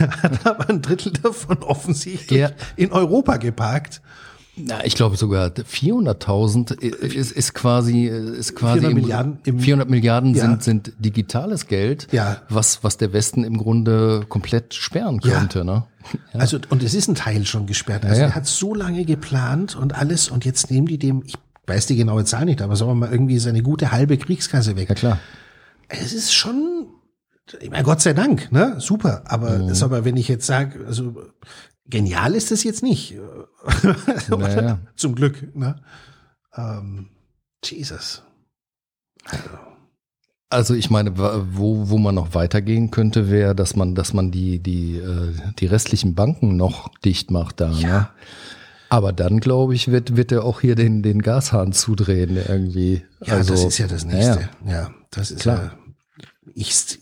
[0.00, 0.06] ja.
[0.22, 2.50] hat aber ein Drittel davon offensichtlich Ja.
[2.74, 4.02] in Europa geparkt.
[4.58, 9.90] Na, ich glaube sogar 400.000 ist, ist quasi ist quasi 400 im- Milliarden im- 400
[9.90, 10.42] Milliarden Ja.
[10.46, 12.38] sind sind digitales Geld, Ja.
[12.48, 15.38] was was der Westen im Grunde komplett sperren Ja.
[15.38, 15.84] könnte, ne?
[16.32, 18.04] Also, und es ist ein Teil schon gesperrt.
[18.04, 18.28] Also, Ja, ja.
[18.28, 21.34] er hat so lange geplant und alles und jetzt nehmen die dem, ich
[21.66, 24.88] weiß die genaue Zahl nicht, aber sagen wir mal irgendwie seine gute halbe Kriegskasse weg.
[24.88, 25.18] Ja klar.
[25.88, 26.86] Es ist schon,
[27.60, 28.76] ich meine, Gott sei Dank, ne?
[28.78, 29.22] Super.
[29.26, 29.68] Aber, Mhm.
[29.70, 31.14] ist aber wenn ich jetzt sage, also
[31.88, 33.14] genial ist das jetzt nicht.
[34.28, 34.78] Naja.
[34.94, 35.76] Zum Glück, ne?
[36.56, 37.08] Ähm,
[37.64, 38.22] Jesus.
[40.48, 44.60] Also ich meine, wo, wo man noch weitergehen könnte, wäre, dass man, dass man die,
[44.60, 47.70] die, äh, die restlichen Banken noch dicht macht da.
[47.70, 48.08] Ne?
[48.88, 53.02] Aber dann, glaube ich, wird, wird er auch hier den, den Gashahn zudrehen irgendwie.
[53.24, 54.48] Ja, also, das ist ja das ja, Nächste.
[54.64, 55.62] Ja, das ist Klar.
[55.64, 55.85] ja.
[56.54, 56.98] Ich,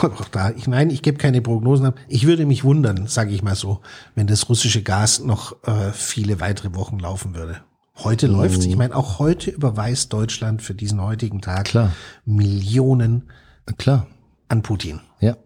[0.00, 1.96] auch da, ich, nein, ich gebe keine Prognosen ab.
[2.08, 3.80] Ich würde mich wundern, sage ich mal so,
[4.14, 7.60] wenn das russische Gas noch äh, viele weitere Wochen laufen würde.
[7.96, 8.34] Heute Mhm.
[8.34, 8.64] läuft's.
[8.66, 11.92] Ich meine, auch heute überweist Deutschland für diesen heutigen Tag Klar.
[12.24, 13.30] Millionen
[13.78, 14.06] Klar.
[14.48, 15.00] an Putin.
[15.20, 15.36] Ja,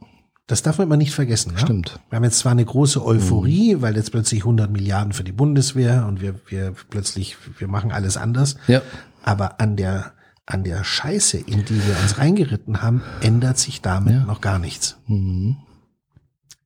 [0.46, 1.52] Das darf man immer nicht vergessen.
[1.52, 1.58] Ne?
[1.58, 2.00] Stimmt.
[2.08, 6.06] Wir haben jetzt zwar eine große Euphorie, weil jetzt plötzlich 100 Milliarden für die Bundeswehr
[6.08, 8.56] und wir, wir plötzlich, wir machen alles anders.
[8.66, 8.80] Ja.
[9.22, 10.12] Aber an der,
[10.48, 14.24] an der Scheiße, in die wir uns reingeritten haben, ändert sich damit Ja.
[14.24, 14.96] noch gar nichts.
[15.06, 15.56] Mhm.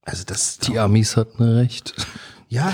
[0.05, 1.95] Also das, Die Amis hatten recht.
[2.49, 2.73] ja.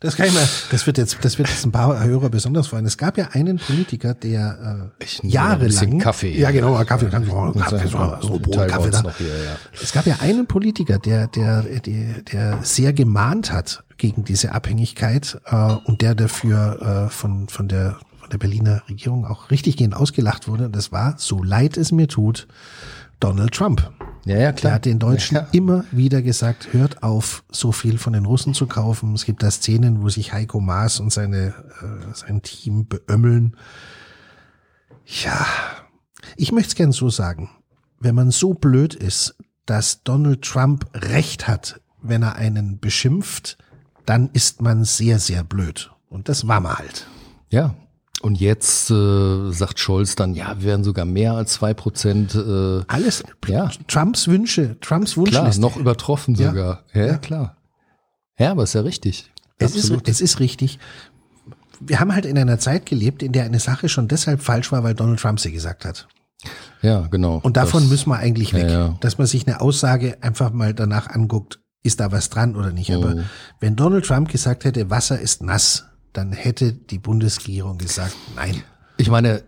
[0.00, 2.86] Das kann ich mal, das wird jetzt, das wird jetzt ein paar Hörer besonders freuen.
[2.86, 6.38] Es gab ja einen Politiker, der äh, Ich jahrelang, Kaffee.
[6.38, 7.26] ja genau, Kaffee, Kaffee,
[7.58, 9.02] Kaffee, so, so Brot, Kaffee da.
[9.18, 9.56] hier, ja.
[9.82, 15.40] Es gab ja einen Politiker, der, der, der, der sehr gemahnt hat gegen diese Abhängigkeit
[15.46, 20.48] äh, und der dafür äh, von, von, der, von der Berliner Regierung auch richtiggehend ausgelacht
[20.48, 20.66] wurde.
[20.66, 22.46] Und das war, so leid es mir tut,
[23.20, 23.90] Donald Trump.
[24.26, 24.72] Ja, ja, Der klar.
[24.74, 25.48] hat den Deutschen Ja.
[25.52, 29.14] immer wieder gesagt, hört auf, so viel von den Russen zu kaufen.
[29.14, 33.56] Es gibt da Szenen, wo sich Heiko Maas und seine, äh, sein Team beömmeln.
[35.06, 35.46] Ja,
[36.36, 37.48] ich möchte es gern so sagen.
[37.98, 43.56] Wenn man so blöd ist, dass Donald Trump recht hat, wenn er einen beschimpft,
[44.04, 45.90] dann ist man sehr, sehr blöd.
[46.10, 47.06] Und das war man halt.
[47.48, 47.74] Ja.
[48.20, 52.34] Und jetzt äh, sagt Scholz dann, ja, wir werden sogar mehr als zwei Prozent.
[52.34, 53.70] Äh, Alles Ja.
[53.86, 55.60] Trumps Wünsche, Trumps klar, Wunschliste.
[55.60, 56.48] noch übertroffen Ja.
[56.48, 56.84] sogar.
[56.94, 57.16] Ja, Ja.
[57.18, 57.56] klar.
[58.38, 59.30] Ja, aber ist ja richtig.
[59.58, 60.78] Es ist, es ist richtig.
[61.80, 64.82] Wir haben halt in einer Zeit gelebt, in der eine Sache schon deshalb falsch war,
[64.82, 66.08] weil Donald Trump sie gesagt hat.
[66.82, 67.40] ja, genau.
[67.42, 68.68] Und davon Das- müssen wir eigentlich weg.
[68.70, 68.96] Ja.
[69.00, 72.92] Dass man sich eine Aussage einfach mal danach anguckt, ist da was dran oder nicht.
[72.92, 73.24] Aber Mhm.
[73.60, 75.86] wenn Donald Trump gesagt hätte, Wasser ist nass,
[76.18, 78.62] dann hätte die Bundesregierung gesagt, nein.
[78.96, 79.44] Ich meine,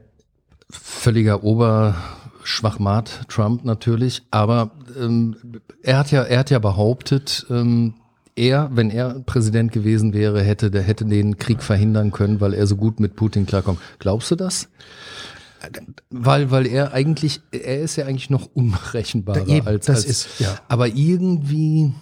[0.71, 5.37] völliger Oberschwachmat Trump natürlich, aber ähm,
[5.83, 7.95] er hat ja, er hat ja behauptet, ähm,
[8.37, 12.69] er, wenn er Präsident gewesen wäre, hätte, der hätte den Krieg verhindern können, weil er
[12.69, 13.81] so gut mit Putin klarkommt.
[13.99, 14.69] Glaubst du das?
[16.09, 20.41] Weil, weil er eigentlich, er ist ja eigentlich noch unberechenbarer eben, als, das als ist,
[20.41, 20.57] ja.
[20.69, 21.93] aber irgendwie,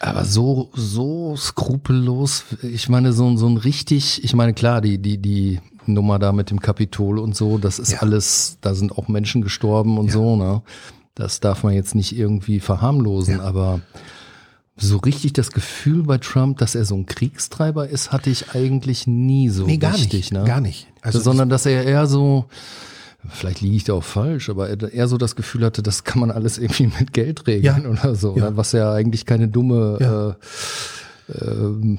[0.00, 5.18] aber so, so skrupellos, ich meine, so, so ein richtig, ich meine, klar, die, die,
[5.18, 7.98] die Nummer da mit dem Kapitol und so, das ist Ja.
[8.02, 10.12] alles, da sind auch Menschen gestorben und Ja.
[10.12, 10.62] so, ne?
[11.14, 13.44] Das darf man jetzt nicht irgendwie verharmlosen, Ja.
[13.44, 13.80] aber
[14.76, 19.06] so richtig das Gefühl bei Trump, dass er so ein Kriegstreiber ist, hatte ich eigentlich
[19.06, 20.32] nie so Nee, gar richtig, nicht.
[20.32, 20.44] ne?
[20.44, 20.88] Gar nicht.
[21.00, 22.44] Also sondern dass er eher so,
[23.30, 26.30] vielleicht liege ich da auch falsch, aber er so das Gefühl hatte, das kann man
[26.30, 27.88] alles irgendwie mit Geld regeln Ja.
[27.90, 28.50] oder so, Ja.
[28.50, 28.56] ne?
[28.56, 30.36] was ja eigentlich keine dumme
[31.28, 31.98] äh, ähm,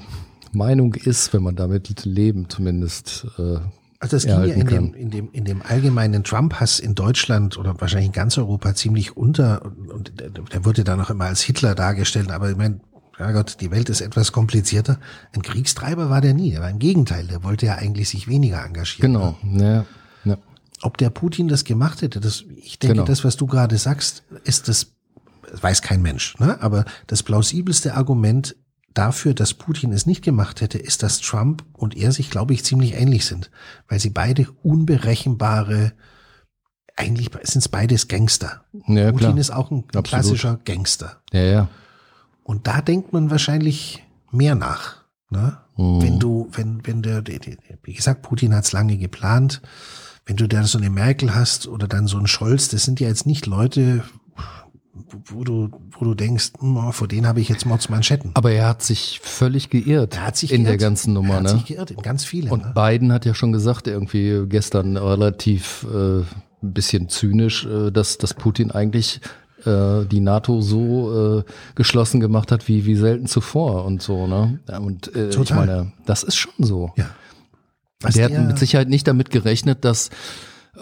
[0.52, 3.26] Meinung ist, wenn man damit Leben zumindest.
[3.38, 3.58] Äh,
[4.00, 7.78] Also das ging ja in dem, in dem, in dem allgemeinen Trump-Hass in Deutschland oder
[7.80, 11.74] wahrscheinlich in ganz Europa ziemlich unter und, und der, wurde dann auch immer als Hitler
[11.74, 12.80] dargestellt, aber ich meine,
[13.18, 14.98] ja Gott, die Welt ist etwas komplizierter.
[15.34, 18.64] Ein Kriegstreiber war der nie, er war im Gegenteil, der wollte ja eigentlich sich weniger
[18.64, 19.12] engagieren.
[19.12, 19.84] genau, ja, ja.
[20.82, 23.06] Ob der Putin das gemacht hätte, das, ich denke, Genau.
[23.06, 24.92] das, was du gerade sagst, ist das,
[25.52, 26.60] weiß kein Mensch, ne?
[26.60, 28.54] aber das plausibelste Argument
[28.94, 32.64] dafür, dass Putin es nicht gemacht hätte, ist, dass Trump und er sich, glaube ich,
[32.64, 33.50] ziemlich ähnlich sind,
[33.88, 35.92] weil sie beide unberechenbare,
[36.96, 38.64] eigentlich sind es beides Gangster.
[38.86, 39.38] Ja, Putin klar.
[39.38, 40.04] ist auch ein Absolut.
[40.06, 41.20] klassischer Gangster.
[41.32, 41.68] Ja, ja.
[42.42, 45.04] Und da denkt man wahrscheinlich mehr nach.
[45.30, 45.58] Ne?
[45.76, 46.02] Mhm.
[46.02, 49.60] Wenn du, wenn, wenn der, wie gesagt, Putin hat's lange geplant,
[50.28, 53.08] wenn du da so eine Merkel hast oder dann so einen Scholz, das sind ja
[53.08, 54.04] jetzt nicht Leute,
[55.24, 58.32] wo du, wo du denkst, hm, oh, vor denen habe ich jetzt Mordsmanschetten.
[58.34, 60.80] Aber er hat sich völlig geirrt Er hat sich in geirrt.
[60.80, 61.48] der ganzen Nummer, er hat ne?
[61.50, 62.50] sich geirrt in ganz viele.
[62.50, 62.72] Und ne?
[62.74, 66.24] Biden hat ja schon gesagt, irgendwie gestern relativ äh, ein
[66.60, 69.22] bisschen zynisch, äh, dass, dass Putin eigentlich
[69.64, 74.60] äh, die NATO so äh, geschlossen gemacht hat wie, wie selten zuvor und so, ne?
[74.68, 75.56] Ja, Und äh, ich Total.
[75.56, 76.92] meine, das ist schon so.
[76.96, 77.06] Ja.
[78.00, 80.10] Was der hat mit Sicherheit nicht damit gerechnet, dass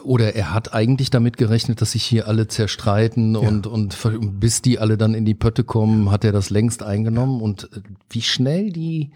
[0.04, 4.60] oder er hat eigentlich damit gerechnet, dass sich hier alle zerstreiten und, und ver- bis
[4.60, 8.20] die alle dann in die Pötte kommen, hat er das längst eingenommen und äh, wie
[8.20, 9.12] schnell die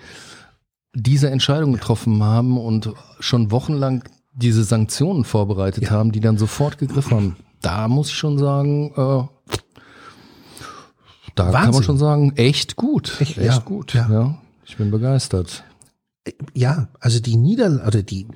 [0.95, 5.91] diese Entscheidung getroffen haben und schon wochenlang diese Sanktionen vorbereitet Ja.
[5.91, 7.37] haben, die dann sofort gegriffen haben.
[7.61, 9.29] Da muss ich schon sagen, äh,
[11.35, 11.83] da kann man Wahnsinn.
[11.83, 13.17] schon sagen, echt gut.
[13.21, 13.93] Echt, Echt, ja, gut.
[13.95, 14.09] ja.
[14.11, 14.39] Ja.
[14.65, 15.65] Ich bin begeistert.
[16.55, 18.27] Ja, also die Niederlage, oder die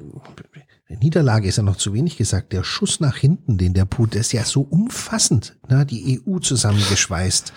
[0.89, 2.53] Niederlage ist ja noch zu wenig gesagt.
[2.55, 5.57] Der Schuss nach hinten, den der Putin, ist ja so umfassend.
[5.69, 5.85] Ne?
[5.85, 7.53] Die EU zusammengeschweißt,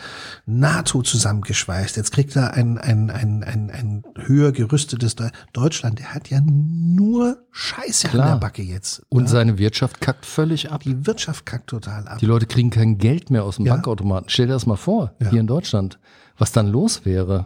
[0.45, 1.95] NATO zusammengeschweißt.
[1.95, 5.99] Jetzt kriegt er ein, ein, ein, ein, ein höher gerüstetes Deu- Deutschland.
[5.99, 8.25] Der hat ja nur Scheiße Klar.
[8.25, 9.03] an der Backe jetzt.
[9.09, 9.29] Und ne?
[9.29, 10.81] seine Wirtschaft kackt völlig ab.
[10.83, 12.17] die Wirtschaft kackt total ab.
[12.19, 13.73] Die Leute kriegen kein Geld mehr aus dem Ja.
[13.75, 14.29] Bankautomaten.
[14.29, 15.29] Stell dir das mal vor, Ja.
[15.29, 15.99] hier in Deutschland,
[16.37, 17.45] was dann los wäre.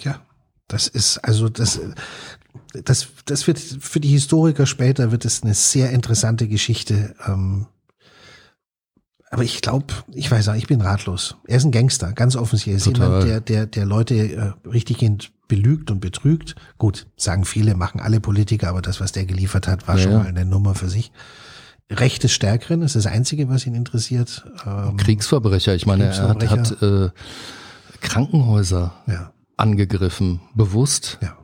[0.00, 0.20] Ja,
[0.72, 1.80] das ist also das,
[2.84, 7.14] das, das wird für die Historiker später wird es eine sehr interessante Geschichte.
[7.26, 7.66] Ähm,
[9.30, 11.36] aber ich glaube, ich weiß auch, ich bin ratlos.
[11.46, 12.74] Er ist ein Gangster, ganz offensichtlich.
[12.74, 13.06] Er ist Total.
[13.06, 16.54] jemand, der, der, der Leute äh, richtiggehend belügt und betrügt.
[16.78, 20.12] Gut, sagen viele, machen alle Politiker, aber das, was der geliefert hat, war Ja, schon
[20.14, 21.12] mal eine Nummer für sich.
[21.90, 24.46] Recht des Stärkeren ist das Einzige, was ihn interessiert.
[24.66, 25.74] Ähm, Kriegsverbrecher.
[25.74, 27.10] Ich meine, er hat, Kriegsverbrecher.
[27.10, 31.18] hat äh, Krankenhäuser ja, angegriffen, bewusst.
[31.22, 31.36] ja.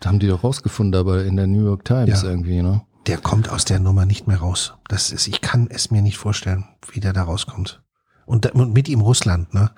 [0.00, 2.28] Da haben die doch rausgefunden, aber in der New York Times Ja.
[2.28, 2.82] irgendwie, ne?
[3.06, 4.74] der kommt aus der Nummer nicht mehr raus.
[4.88, 7.80] Das ist, ich kann es mir nicht vorstellen, wie der da rauskommt.
[8.26, 9.70] Und, und mit ihm Russland, ne?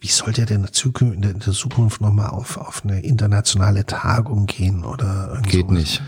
[0.00, 5.28] Wie soll der denn in der Zukunft, nochmal auf, auf eine internationale Tagung gehen oder
[5.28, 5.78] irgend Geht sowas?
[5.78, 6.02] nicht.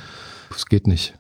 [0.55, 1.17] Es geht nicht.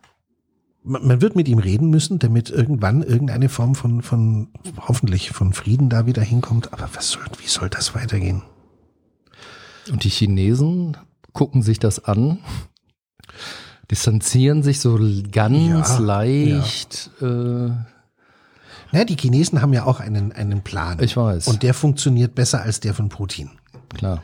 [0.82, 5.52] Man, man wird mit ihm reden müssen, damit irgendwann irgendeine Form von, von, hoffentlich von
[5.52, 6.72] Frieden da wieder hinkommt.
[6.72, 8.42] Aber was soll, wie soll das weitergehen?
[9.90, 10.96] Und die Chinesen
[11.32, 12.38] gucken sich das an,
[13.90, 14.98] distanzieren sich so
[15.30, 17.10] ganz Ja, leicht.
[17.20, 17.70] Äh,
[18.92, 21.02] Na, die Chinesen haben ja auch einen, einen Plan.
[21.02, 23.50] ich weiß, Und der funktioniert besser als der von Putin.
[23.94, 24.22] klar.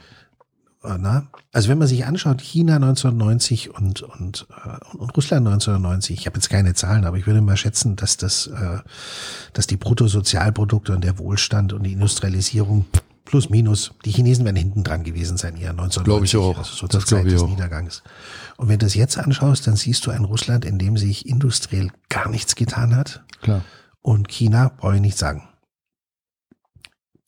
[0.82, 1.26] Äh, Na?
[1.52, 6.36] Also wenn man sich anschaut, China 1990 und, und, äh, und Russland 1990, ich habe
[6.36, 8.78] jetzt keine Zahlen, aber ich würde mal schätzen, dass das, äh,
[9.52, 12.86] dass die Bruttosozialprodukte und der Wohlstand und die Industrialisierung
[13.30, 16.04] plus minus, die Chinesen werden hinten dran gewesen sein, eher 1990.
[16.04, 16.58] Glaube ich auch.
[16.58, 17.48] Also so Das zur Zeit glaube ich des.
[17.48, 18.02] Niedergangs.
[18.56, 21.92] Und wenn du das jetzt anschaust, dann siehst du ein Russland, in dem sich industriell
[22.08, 23.24] gar nichts getan hat.
[23.40, 23.64] Klar.
[24.02, 25.48] Und China brauche ich nicht sagen.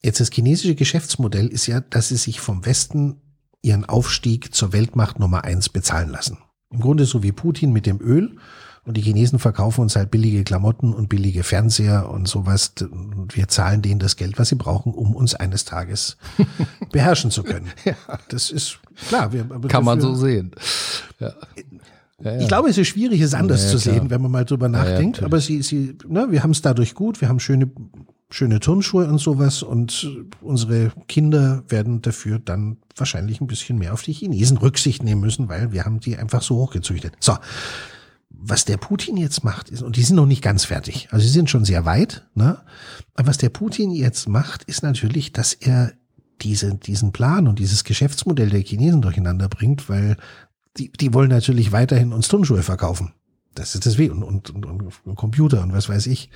[0.03, 3.21] Jetzt das chinesische Geschäftsmodell ist ja, dass sie sich vom Westen
[3.62, 6.38] ihren Aufstieg zur Weltmacht Nummer eins bezahlen lassen.
[6.71, 8.37] Im Grunde so wie Putin mit dem Öl.
[8.85, 12.73] Und die Chinesen verkaufen uns halt billige Klamotten und billige Fernseher und sowas.
[12.81, 16.16] Und wir zahlen denen das Geld, was sie brauchen, um uns eines Tages
[16.92, 17.68] beherrschen zu können.
[18.29, 19.33] Das ist klar.
[19.33, 20.51] Wir, Kann man so sehen.
[21.21, 21.33] Ja.
[22.23, 22.40] Ja, ja.
[22.40, 24.66] ich glaube, es ist schwierig, es anders Ja, ja, zu sehen, wenn man mal drüber
[24.66, 25.23] ja, nachdenkt.
[25.23, 27.21] Aber sie, sie, ne, wir haben es dadurch gut.
[27.21, 27.71] Wir haben schöne,
[28.31, 29.62] schöne Turnschuhe und sowas.
[29.62, 35.21] Und unsere Kinder werden dafür dann wahrscheinlich ein bisschen mehr auf die Chinesen Rücksicht nehmen
[35.21, 37.14] müssen, weil wir haben die einfach so hochgezüchtet.
[37.21, 37.37] So.
[38.44, 41.33] Was der Putin jetzt macht, ist, und die sind noch nicht ganz fertig, also sie
[41.33, 42.61] sind schon sehr weit, ne?
[43.14, 45.92] Aber was der Putin jetzt macht, ist natürlich, dass er
[46.40, 50.16] diese, diesen Plan und dieses Geschäftsmodell der Chinesen durcheinander bringt, weil
[50.76, 53.12] die, die wollen natürlich weiterhin uns Turnschuhe verkaufen.
[53.55, 54.66] Das ist das Weh und, und, und,
[55.05, 56.31] und Computer und was weiß ich.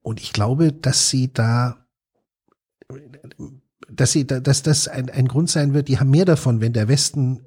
[0.00, 1.84] Und ich glaube, dass sie da,
[3.90, 6.72] dass sie da, dass das ein, ein Grund sein wird, die haben mehr davon, wenn
[6.72, 7.44] der Westen,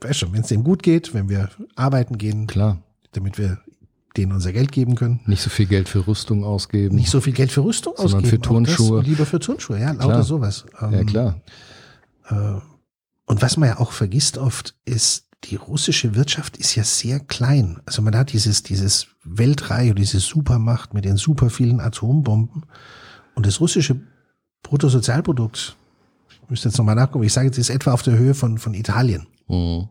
[0.00, 2.82] weißt schon, wenn es denen gut geht, wenn wir arbeiten gehen, Klar.
[3.12, 3.58] Damit wir
[4.16, 5.20] denen unser Geld geben können.
[5.26, 6.96] Nicht so viel Geld für Rüstung ausgeben.
[6.96, 8.30] Nicht so viel Geld für Rüstung Sondern ausgeben.
[8.30, 9.02] für Turnschuhe.
[9.02, 10.22] lieber für Turnschuhe, ja, lauter Klar.
[10.24, 10.64] sowas.
[10.80, 11.40] ja, Ähm, klar.
[12.28, 12.60] Äh,
[13.26, 17.80] Und was man ja auch vergisst oft, ist, die russische Wirtschaft ist ja sehr klein.
[17.86, 22.64] Also man hat dieses, dieses Weltreich und diese Supermacht mit den super vielen Atombomben.
[23.36, 24.00] Und das russische
[24.64, 25.76] Bruttosozialprodukt,
[26.42, 28.74] ich müsste jetzt nochmal nachgucken, ich sage jetzt, ist etwa auf der Höhe von, von
[28.74, 29.26] Italien.
[29.46, 29.88] Mhm.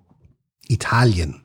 [0.67, 1.43] Italien.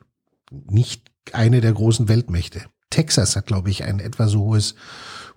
[0.51, 2.61] Nicht eine der großen Weltmächte.
[2.89, 4.75] Texas hat, glaube ich, ein etwa so hohes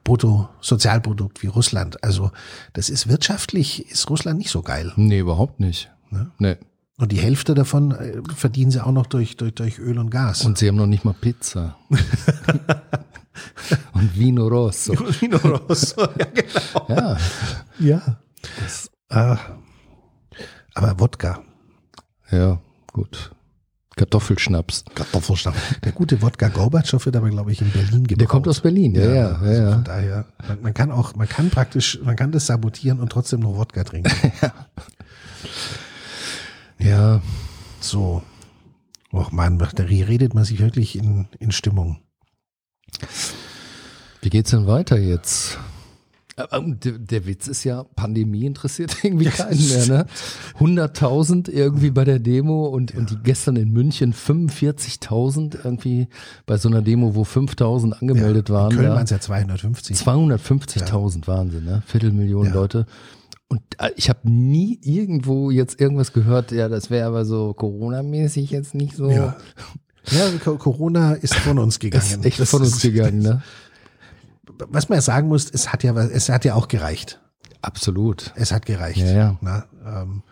[0.04, 2.02] Bruttosozialprodukt wie Russland.
[2.04, 2.30] Also
[2.72, 4.92] das ist wirtschaftlich, ist Russland nicht so geil.
[4.96, 5.90] Nee, überhaupt nicht.
[6.10, 6.30] Ne?
[6.38, 6.56] Nee.
[6.98, 10.44] Und die Hälfte davon äh, verdienen sie auch noch durch, durch, durch Öl und Gas.
[10.44, 11.76] Und sie haben noch nicht mal Pizza.
[13.92, 14.94] Und Vino Rosso.
[15.20, 16.86] Vino Rosso, ja genau.
[16.88, 17.18] Ja.
[17.78, 18.18] Ja.
[19.10, 19.38] Ah.
[20.74, 21.42] Aber Wodka.
[22.30, 22.60] Ja,
[22.92, 23.30] gut.
[23.96, 24.84] Kartoffelschnaps.
[24.94, 25.58] Kartoffelschnaps.
[25.82, 28.20] Der gute Wodka Gorbatschow wird aber, glaube ich, in Berlin gebraucht.
[28.20, 29.14] Der kommt aus Berlin, ja, ja.
[29.14, 29.72] ja, also ja.
[29.72, 33.40] Von daher, man, man kann auch, man kann praktisch, man kann das sabotieren und trotzdem
[33.40, 34.12] noch Wodka trinken.
[36.78, 37.22] ja.
[37.80, 38.22] So.
[39.12, 41.98] Och man, da redet man sich wirklich in, in Stimmung.
[44.20, 45.58] Wie geht's denn weiter jetzt?
[46.38, 50.06] Der, der, Witz ist ja, Pandemie interessiert irgendwie keinen mehr, ne?
[50.58, 52.98] 100.000 irgendwie bei der Demo und, ja.
[52.98, 56.08] und die gestern in München 45.000 irgendwie
[56.44, 58.70] bei so einer Demo, wo 5.000 angemeldet ja, waren.
[58.72, 59.96] In Köln waren es ja 250.
[59.96, 61.26] 250.000 ja.
[61.26, 61.82] Wahnsinn, ne?
[61.86, 62.84] Viertelmillion Leute.
[63.48, 68.50] Und äh, ich habe nie irgendwo jetzt irgendwas gehört, ja, das wäre aber so Corona-mäßig
[68.50, 69.08] jetzt nicht so.
[69.10, 69.36] Ja.
[70.10, 72.04] ja, Corona ist von uns gegangen.
[72.04, 73.42] Ist echt das von uns gegangen, ne?
[74.68, 77.20] Was man ja sagen muss, es hat ja, es hat ja auch gereicht.
[77.62, 78.32] Absolut.
[78.36, 78.98] Es hat gereicht.
[78.98, 79.36] Ja, ja.
[79.40, 80.22] Na, ähm,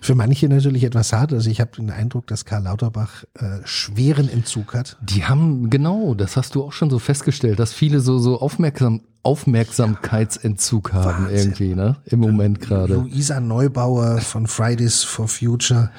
[0.00, 1.32] für manche natürlich etwas hart.
[1.32, 4.96] Also ich habe den Eindruck, dass Karl Lauterbach äh, schweren Entzug hat.
[5.00, 9.00] Die haben, genau, das hast du auch schon so festgestellt, dass viele so, so aufmerksam,
[9.22, 11.38] Aufmerksamkeitsentzug haben Wahnsinn.
[11.38, 11.96] irgendwie, ne?
[12.04, 12.94] Im Moment gerade.
[12.94, 15.90] Luisa Neubauer von Fridays for Future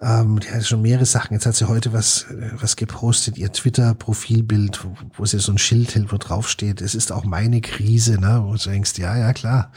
[0.00, 1.34] ähm, die hat schon mehrere Sachen.
[1.34, 5.58] Jetzt hat sie heute was, äh, was gepostet, ihr Twitter-Profilbild, wo, wo sie so ein
[5.58, 8.42] Schild hält, wo drauf steht, es ist auch meine Krise, ne?
[8.44, 9.72] wo du denkst, ja, ja, klar.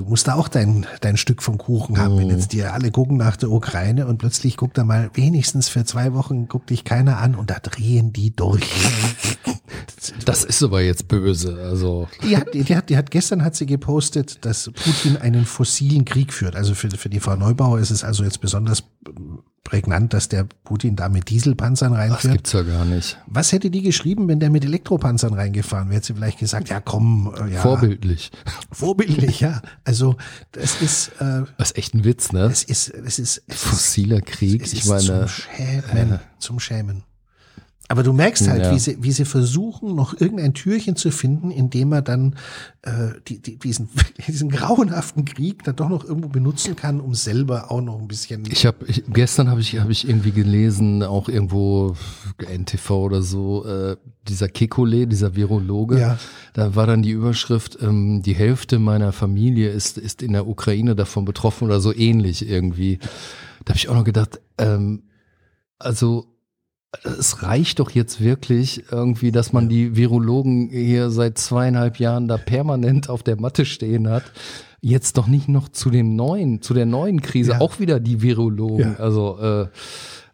[0.00, 2.16] Du musst da auch dein, dein Stück vom Kuchen haben.
[2.16, 5.84] Wenn jetzt die alle gucken nach der Ukraine und plötzlich guckt da mal wenigstens für
[5.84, 8.66] zwei Wochen, guckt dich keiner an und da drehen die durch.
[10.24, 11.60] Das ist aber jetzt böse.
[11.62, 16.04] Also die hat, die hat, die hat gestern hat sie gepostet, dass Putin einen fossilen
[16.04, 16.56] Krieg führt.
[16.56, 18.82] Also für, für die Frau Neubauer ist es also jetzt besonders
[19.64, 22.24] prägnant, dass der Putin da mit Dieselpanzern reinfährt.
[22.24, 23.18] Das gibt's ja gar nicht.
[23.26, 25.96] Was hätte die geschrieben, wenn der mit Elektropanzern reingefahren wäre?
[25.96, 27.60] Hätte sie vielleicht gesagt, ja komm, äh, ja.
[27.60, 28.30] Vorbildlich.
[28.72, 29.62] Vorbildlich, ja.
[29.84, 30.16] Also
[30.52, 31.08] das ist.
[31.20, 32.44] Äh, das ist echt ein Witz, ne?
[32.44, 33.42] Es ist, es ist.
[33.46, 34.62] Es Fossiler Krieg.
[34.62, 35.26] Es ich meine.
[35.26, 36.12] Zum Schämen.
[36.12, 37.02] Äh, zum Schämen.
[37.90, 38.72] Aber du merkst halt, ja.
[38.72, 42.36] wie, sie, wie sie versuchen, noch irgendein Türchen zu finden, indem man dann
[42.82, 43.88] äh, die, die, diesen,
[44.28, 48.44] diesen grauenhaften Krieg dann doch noch irgendwo benutzen kann, um selber auch noch ein bisschen.
[48.48, 51.96] Ich habe gestern habe ich habe ich irgendwie gelesen, auch irgendwo
[52.38, 53.96] NTV oder so, äh,
[54.28, 55.98] dieser Kekole, dieser Virologe.
[55.98, 56.18] Ja.
[56.52, 60.94] Da war dann die Überschrift: ähm, Die Hälfte meiner Familie ist ist in der Ukraine
[60.94, 63.00] davon betroffen oder so ähnlich irgendwie.
[63.64, 65.02] Da habe ich auch noch gedacht, ähm,
[65.80, 66.30] also
[67.04, 72.36] es reicht doch jetzt wirklich irgendwie, dass man die Virologen hier seit zweieinhalb Jahren da
[72.36, 74.24] permanent auf der Matte stehen hat.
[74.80, 77.60] Jetzt doch nicht noch zu dem neuen, zu der neuen Krise ja.
[77.60, 78.96] auch wieder die Virologen.
[78.98, 79.04] Ja.
[79.04, 79.68] Also, äh,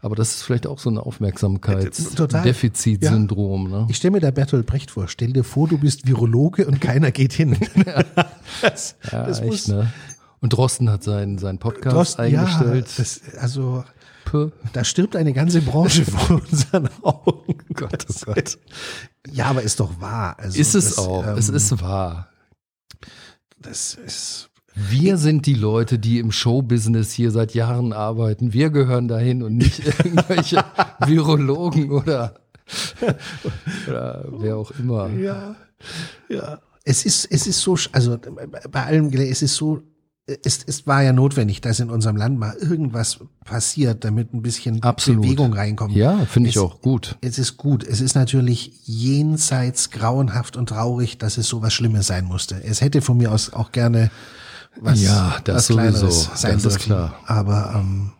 [0.01, 3.71] aber das ist vielleicht auch so ein Aufmerksamkeitsdefizitsyndrom.
[3.71, 3.81] Ja.
[3.81, 3.87] Ne?
[3.91, 5.09] Ich stelle mir da Bertolt Brecht vor.
[5.09, 7.57] Stell dir vor, du bist Virologe und keiner geht hin.
[8.63, 9.93] das, ja, das echt, muss, ne?
[10.41, 12.89] Und Drosten hat seinen, seinen Podcast Drosten, eingestellt.
[12.89, 13.85] Ja, das, also
[14.73, 17.59] da stirbt eine ganze Branche vor unseren Augen.
[17.75, 18.59] Gott, oh Gott.
[19.31, 20.37] Ja, aber ist doch wahr.
[20.39, 21.27] Also ist es das, auch.
[21.27, 22.29] Ähm, es ist wahr.
[23.59, 24.51] Das ist.
[24.75, 28.53] Wir sind die Leute, die im Showbusiness hier seit Jahren arbeiten.
[28.53, 30.65] Wir gehören dahin und nicht irgendwelche
[31.07, 32.35] Virologen oder,
[33.89, 35.09] oder wer auch immer.
[35.11, 35.57] Ja,
[36.29, 36.61] ja.
[36.85, 38.19] Es ist, es ist so, also
[38.71, 39.83] bei allem, es ist so
[40.27, 44.83] es, es war ja notwendig, dass in unserem Land mal irgendwas passiert, damit ein bisschen
[44.83, 45.23] Absolut.
[45.23, 45.95] Bewegung reinkommt.
[45.95, 47.17] Ja, finde ich auch gut.
[47.21, 47.85] Es ist gut.
[47.85, 52.63] Es ist natürlich jenseits grauenhaft und traurig, dass es so was Schlimmes sein musste.
[52.65, 54.11] Es hätte von mir aus auch gerne
[54.81, 56.31] was, ja, das was Kleineres sowieso.
[56.35, 56.77] sein das dürfen.
[56.77, 57.15] ist klar.
[57.27, 58.13] Aber ähm,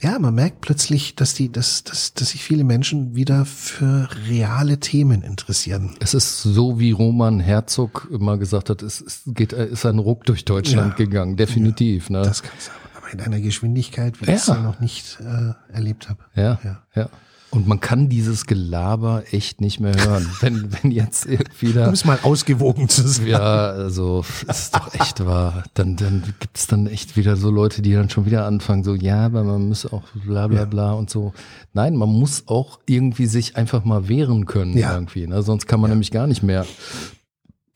[0.00, 4.78] ja, man merkt plötzlich, dass die, dass, dass, dass sich viele Menschen wieder für reale
[4.80, 5.96] Themen interessieren.
[6.00, 10.24] Es ist so, wie Roman Herzog immer gesagt hat, es, es geht, ist ein Ruck
[10.24, 11.04] durch Deutschland ja.
[11.04, 12.10] gegangen, definitiv.
[12.10, 12.22] Ja, ne?
[12.24, 16.18] Das kann's aber in einer Geschwindigkeit, wie ich es ja noch nicht äh, erlebt habe.
[16.34, 16.58] Ja,
[16.94, 17.08] ja.
[17.54, 21.86] Und man kann dieses Gelaber echt nicht mehr hören, wenn, wenn jetzt irgendwie da.
[21.86, 23.28] Um es mal ausgewogen zu sein.
[23.28, 25.62] Ja, also, ist doch echt wahr.
[25.74, 29.26] Dann, dann gibt's dann echt wieder so Leute, die dann schon wieder anfangen, so, ja,
[29.26, 31.32] aber man muss auch bla, bla, bla und so.
[31.74, 34.92] Nein, man muss auch irgendwie sich einfach mal wehren können, ja.
[34.92, 35.42] irgendwie, ne?
[35.44, 35.94] Sonst kann man ja.
[35.94, 36.66] nämlich gar nicht mehr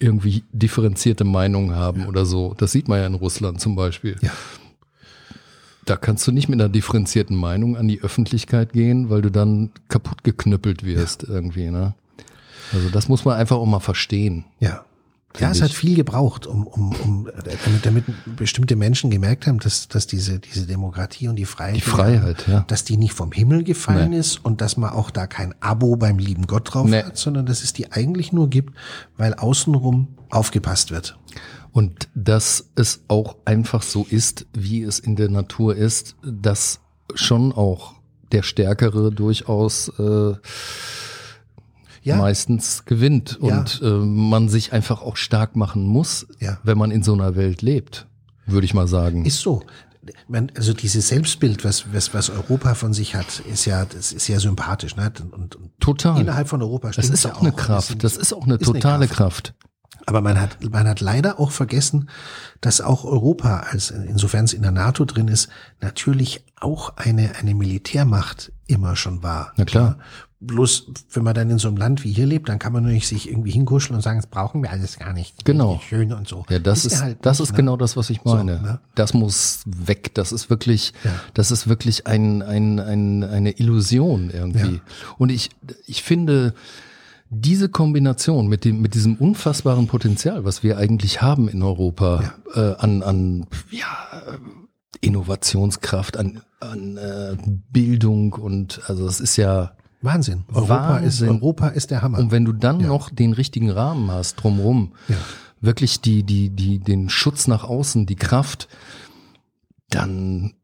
[0.01, 2.53] irgendwie differenzierte Meinungen haben oder so.
[2.59, 4.17] Das sieht man ja in Russland zum Beispiel.
[4.23, 4.31] Ja.
[5.89, 9.71] Da kannst du nicht mit einer differenzierten Meinung an die Öffentlichkeit gehen, weil du dann
[9.89, 11.31] kaputt geknüppelt wirst ja.
[11.31, 11.95] irgendwie, ne?
[12.73, 14.45] Also das muss man einfach auch mal verstehen.
[14.61, 14.85] Ja.
[15.39, 18.05] Ja, es hat viel gebraucht, um, um, um damit, damit
[18.37, 22.65] bestimmte Menschen gemerkt haben, dass, dass diese, diese Demokratie und die Freiheit, die Freiheit ja.
[22.67, 24.19] dass die nicht vom Himmel gefallen nee.
[24.19, 27.03] ist und dass man auch da kein Abo beim lieben Gott drauf nee.
[27.03, 28.75] hat, sondern dass es die eigentlich nur gibt,
[29.17, 31.19] weil außenrum aufgepasst wird.
[31.73, 36.81] Und dass es auch einfach so ist, wie es in der Natur ist, dass
[37.15, 37.95] schon auch
[38.33, 40.35] der Stärkere durchaus äh,
[42.03, 42.17] Ja.
[42.17, 43.59] meistens gewinnt Ja.
[43.59, 46.59] und äh, man sich einfach auch stark machen muss, Ja.
[46.63, 48.07] wenn man in so einer Welt lebt,
[48.47, 49.25] würde ich mal sagen.
[49.25, 49.63] Ist so.
[50.27, 54.27] Man, also dieses Selbstbild, was, was, was Europa von sich hat, ist ja, das ist
[54.27, 54.97] ja sympathisch.
[54.97, 55.13] Ne?
[55.33, 56.19] Und, und Total.
[56.19, 58.03] innerhalb von Europa das stimmt's ist ja auch eine Kraft.
[58.03, 59.53] Das ist auch eine ist eine totale Kraft.
[59.53, 59.68] Kraft.
[60.07, 62.09] Aber man hat, man hat leider auch vergessen,
[62.61, 65.49] dass auch Europa, als insofern es in der NATO drin ist,
[65.81, 69.53] natürlich auch eine, eine Militärmacht immer schon war.
[69.57, 69.99] Na klar.
[70.41, 73.09] Bloß, wenn man dann in so einem Land wie hier lebt, dann kann man natürlich
[73.09, 75.45] sich irgendwie hinkuscheln und sagen, das brauchen wir alles gar nicht.
[75.45, 75.81] Genau.
[75.89, 76.47] Schön und so.
[76.49, 77.57] Ja, das ist, ja halt das nicht, ist ne?
[77.57, 78.63] genau das, was ich meine.
[78.63, 78.81] ne?
[78.95, 80.15] Das muss weg.
[80.15, 81.11] Das ist wirklich, Ja.
[81.35, 84.75] das ist wirklich ein, ein, ein, eine Illusion irgendwie.
[84.77, 84.81] Ja.
[85.19, 85.51] Und ich,
[85.87, 86.55] ich finde,
[87.31, 92.75] diese Kombination mit dem, mit diesem unfassbaren Potenzial, was wir eigentlich haben in Europa, äh,
[92.79, 93.87] an, an, ja,
[94.27, 94.39] äh,
[95.01, 97.37] Innovationskraft, an, an äh,
[97.71, 100.45] Bildung und, also es ist ja, Wahnsinn.
[100.53, 101.29] Europa ist, Wahnsinn.
[101.29, 102.19] Europa ist der Hammer.
[102.19, 105.17] und wenn du dann noch den richtigen Rahmen hast drumrum, Ja.
[105.61, 108.69] wirklich die, die, die, den Schutz nach außen, die Kraft,
[109.91, 110.55] dann,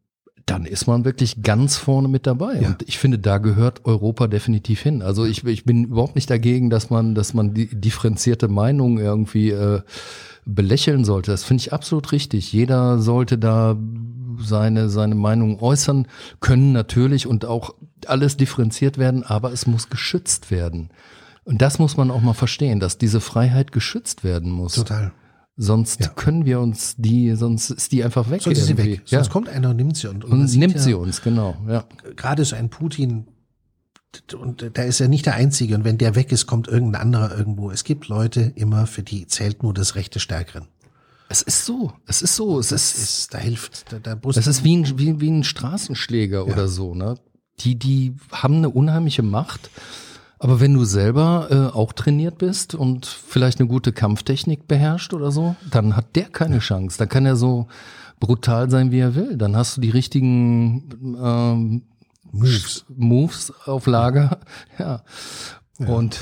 [0.46, 2.60] dann ist man wirklich ganz vorne mit dabei.
[2.60, 2.68] Ja.
[2.68, 5.00] Und ich finde, da gehört Europa definitiv hin.
[5.00, 9.50] Also ich, ich bin überhaupt nicht dagegen, dass man, dass man die differenzierte Meinung irgendwie
[9.50, 9.80] äh,
[10.44, 11.30] belächeln sollte.
[11.30, 12.52] Das finde ich absolut richtig.
[12.52, 13.76] Jeder sollte da
[14.38, 16.06] seine, seine Meinung äußern
[16.40, 17.74] können natürlich und auch
[18.06, 20.90] alles differenziert werden, aber es muss geschützt werden.
[21.44, 24.74] Und das muss man auch mal verstehen, dass diese Freiheit geschützt werden muss.
[24.74, 25.12] Total.
[25.56, 26.08] Sonst Ja.
[26.08, 28.42] können wir uns die, sonst ist die einfach weg.
[28.42, 29.02] Sonst ist sie weg.
[29.04, 29.32] Sonst ja.
[29.32, 30.08] kommt einer und nimmt sie.
[30.08, 31.56] Und, und, und nimmt ja, sie uns, genau.
[31.68, 31.84] Ja.
[32.16, 33.28] Gerade so ein Putin,
[34.36, 35.74] und der ist ja nicht der Einzige.
[35.76, 37.70] Und wenn der weg ist, kommt irgendein anderer irgendwo.
[37.70, 40.66] Es gibt Leute immer, für die zählt nur das Recht des Stärkeren.
[41.28, 41.92] Es ist so.
[42.06, 42.58] Es ist so.
[42.58, 45.30] Es Das ist, ist, da hilft, da, da muss das ist wie ein, wie, wie
[45.30, 47.16] ein Straßenschläger oder so, ne?
[47.60, 49.70] Die, die haben eine unheimliche Macht.
[50.44, 55.30] Aber wenn du selber äh, auch trainiert bist und vielleicht eine gute Kampftechnik beherrscht oder
[55.32, 56.98] so, dann hat der keine Chance.
[56.98, 57.66] Dann kann er so
[58.20, 59.38] brutal sein, wie er will.
[59.38, 61.82] Dann hast du die richtigen ähm,
[62.30, 62.84] Moves.
[62.94, 64.38] Moves auf Lager.
[64.78, 65.02] Ja.
[65.78, 66.18] Und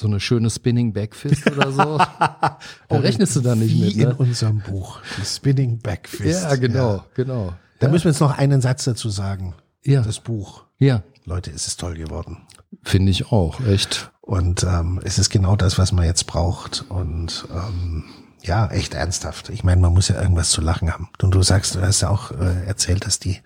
[0.00, 1.98] so eine schöne Spinning Backfist oder so.
[1.98, 2.58] da
[2.90, 3.96] rechnest du da nicht Wie mit.
[3.96, 4.14] in Ne?
[4.14, 5.00] unserem Buch.
[5.20, 6.42] Die Spinning Backfist.
[6.44, 7.04] Ja, genau, Ja.
[7.12, 7.52] genau.
[7.80, 9.52] Da müssen wir jetzt noch einen Satz dazu sagen.
[9.84, 10.64] Ja, Das Buch.
[10.78, 12.38] ja Leute, es ist toll geworden.
[12.82, 14.10] Finde ich auch, echt.
[14.20, 16.84] Und ähm, es ist genau das, was man jetzt braucht.
[16.88, 18.04] Und ähm,
[18.42, 19.48] ja, echt ernsthaft.
[19.48, 21.08] Ich meine, man muss ja irgendwas zu lachen haben.
[21.22, 23.40] Und du sagst, du hast ja auch äh, erzählt, dass die,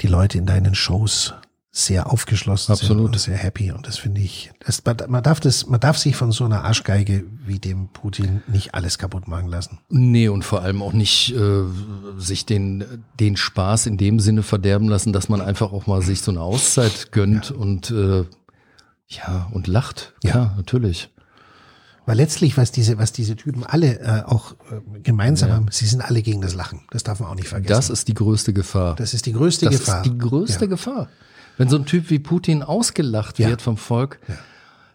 [0.00, 1.34] die Leute in deinen Shows
[1.74, 3.06] sehr aufgeschlossen Absolut.
[3.06, 3.72] sind und sehr happy.
[3.72, 7.24] Und das finde ich, das, man, darf das, man darf sich von so einer Arschgeige
[7.46, 9.78] wie dem Putin nicht alles kaputt machen lassen.
[9.88, 11.62] Nee, und vor allem auch nicht äh,
[12.18, 12.84] sich den,
[13.18, 16.42] den Spaß in dem Sinne verderben lassen, dass man einfach auch mal sich so eine
[16.42, 18.26] Auszeit gönnt und äh,
[19.08, 20.12] ja, und lacht.
[20.22, 20.30] Ja.
[20.34, 21.08] Ja, natürlich.
[22.04, 25.54] Weil letztlich, was diese, was diese Typen alle äh, auch äh, gemeinsam Ja.
[25.54, 26.80] haben, sie sind alle gegen das Lachen.
[26.90, 27.72] Das darf man auch nicht vergessen.
[27.74, 28.94] Das ist die größte Gefahr.
[28.96, 30.04] das ist die größte Das Gefahr.
[30.04, 30.66] ist die größte Ja.
[30.70, 31.08] Gefahr.
[31.58, 33.48] Wenn so ein Typ wie Putin ausgelacht Ja.
[33.48, 34.18] wird vom Volk,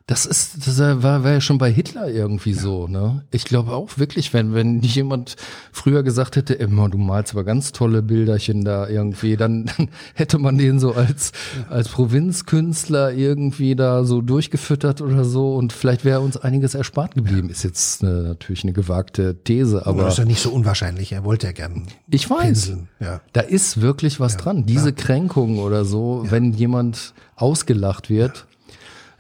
[0.08, 3.26] das ist, das war, war ja schon bei Hitler irgendwie so, ne?
[3.30, 5.36] Ich glaube auch wirklich, wenn, wenn nicht jemand
[5.74, 10.38] früher gesagt hätte, immer, du malst aber ganz tolle Bilderchen da irgendwie, dann, dann hätte
[10.40, 11.34] man den so als,
[11.70, 17.50] als Provinzkünstler irgendwie da so durchgefüttert oder so und vielleicht wäre uns einiges erspart geblieben.
[17.50, 21.12] Ist jetzt eine, natürlich eine gewagte These, Aber das ist ja nicht so unwahrscheinlich.
[21.12, 22.46] Er wollte ja gern ich weiß.
[22.46, 22.88] pinseln.
[23.02, 23.20] Ja.
[23.34, 24.66] Da ist wirklich was dran.
[24.66, 28.47] Diese Kränkung oder so, wenn jemand ausgelacht wird,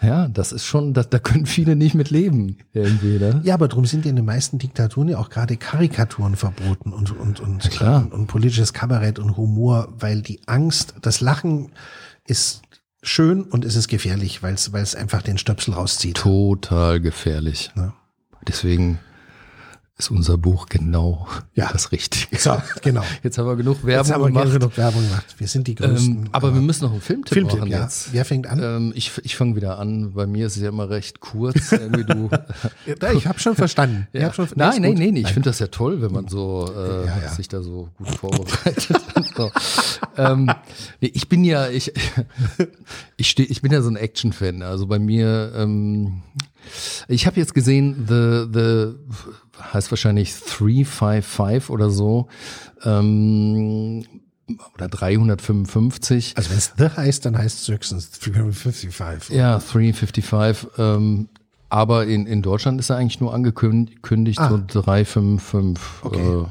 [0.01, 0.27] ja.
[0.27, 3.41] das ist schon, da, da können viele nicht mit leben, irgendwie, ne?
[3.43, 7.11] ja, aber darum sind ja in den meisten Diktaturen ja auch gerade Karikaturen verboten und,
[7.11, 8.03] und, und, klar.
[8.03, 11.71] und, und politisches Kabarett und Humor, weil die Angst, das Lachen
[12.25, 12.61] ist
[13.01, 16.17] schön und es ist gefährlich, weil es, weil es einfach den Stöpsel rauszieht.
[16.17, 17.71] Total gefährlich.
[17.75, 17.93] Ja.
[18.47, 18.99] Deswegen
[19.99, 21.71] ist unser Buch genau Ja.
[21.73, 22.37] das Richtige.
[22.37, 23.01] So, genau.
[23.23, 24.59] Jetzt haben wir genug Jetzt Werbung haben wir gemacht.
[24.59, 25.25] genug Werbung gemacht.
[25.39, 26.17] Wir sind die Größten.
[26.17, 27.81] Ähm, aber wir müssen noch einen Filmtipp, Filmtipp, machen ja.
[27.83, 28.13] jetzt.
[28.13, 28.59] Wer fängt an?
[28.61, 30.13] Ähm, ich ich fange wieder an.
[30.13, 31.71] Bei mir ist es ja immer recht kurz.
[31.71, 32.29] Irgendwie du,
[33.01, 34.07] Ja, ich habe schon verstanden.
[34.13, 34.27] Ich Ja.
[34.27, 34.99] hab schon, nein, nein, gut.
[34.99, 39.01] nein, Ich finde das ja toll, wenn man so äh, sich da so gut vorbereitet.
[39.35, 39.51] so.
[40.17, 40.51] ähm,
[41.01, 41.91] nee, ich bin ja, ich,
[43.17, 44.61] ich, steh, ich bin ja so ein Action-Fan.
[44.61, 46.21] Also bei mir, ähm,
[47.07, 48.93] ich habe jetzt gesehen, The, The
[49.73, 52.27] heißt wahrscheinlich 355 oder so.
[52.83, 54.05] Ähm,
[54.75, 56.33] oder 355.
[56.37, 59.29] Also wenn es The heißt, dann heißt es höchstens 355.
[59.35, 60.67] Ja, 355.
[60.77, 61.29] Ähm,
[61.69, 64.49] aber in, in Deutschland ist er eigentlich nur angekündigt, Ah.
[64.49, 65.83] so 355.
[66.03, 66.19] Okay.
[66.43, 66.45] Äh,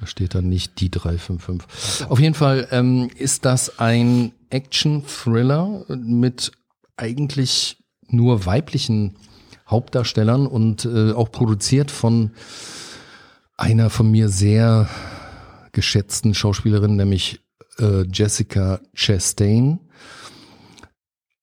[0.00, 2.06] Da steht dann nicht die 355.
[2.10, 6.52] Auf jeden Fall ähm, ist das ein Action-Thriller mit
[6.96, 9.16] eigentlich nur weiblichen
[9.68, 12.32] Hauptdarstellern und äh, auch produziert von
[13.56, 14.88] einer von mir sehr
[15.72, 17.40] geschätzten Schauspielerin, nämlich
[17.78, 19.80] äh, Jessica Chastain.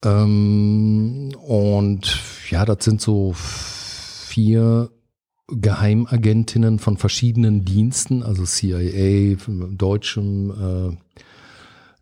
[0.04, 2.20] Ähm, und
[2.50, 4.90] ja, das sind so vier
[5.48, 9.38] Geheimagentinnen von verschiedenen Diensten, also CIA,
[9.72, 10.98] deutschem äh,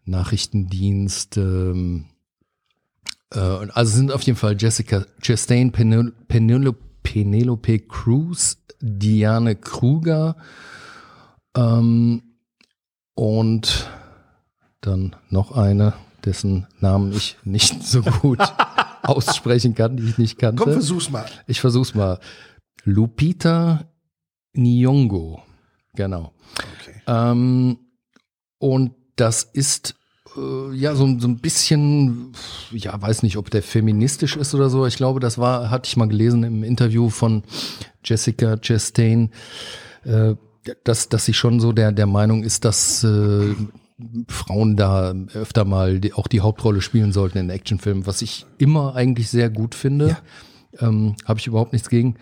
[0.06, 1.38] Nachrichtendienst.
[1.38, 2.13] Ähm, äh,
[3.40, 10.36] also sind auf jeden Fall Jessica Chastain, Penel Penelope, Penelope Cruz, Diane Kruger
[11.56, 12.24] ähm,
[13.16, 13.90] und
[14.82, 15.94] dann noch eine,
[16.26, 18.40] dessen Namen ich nicht so gut
[19.04, 20.64] aussprechen kann, die ich nicht kannte.
[20.64, 21.26] Komm, versuch's mal.
[21.48, 22.20] Ich versuch's mal.
[22.84, 23.86] Lupita
[24.56, 25.42] Nyong'o,
[25.96, 26.34] genau.
[26.82, 27.02] Okay.
[27.08, 27.78] Ähm,
[28.60, 29.96] und das ist
[30.38, 32.34] äh, ja so, so ein bisschen,
[32.72, 34.86] ja, weiß nicht, ob der feministisch ist oder so.
[34.86, 37.44] Ich glaube, das war, hatte ich mal gelesen im Interview von
[38.04, 39.32] Jessica Chastain,
[40.04, 40.36] äh,
[40.84, 43.54] dass, dass sie schon so der, der Meinung ist, dass äh,
[44.28, 48.96] Frauen da öfter mal die, auch die Hauptrolle spielen sollten in Actionfilmen, was ich immer
[48.96, 50.18] eigentlich sehr gut finde.
[50.80, 50.88] Ja.
[50.88, 52.16] Ähm, Habe ich überhaupt nichts gegen.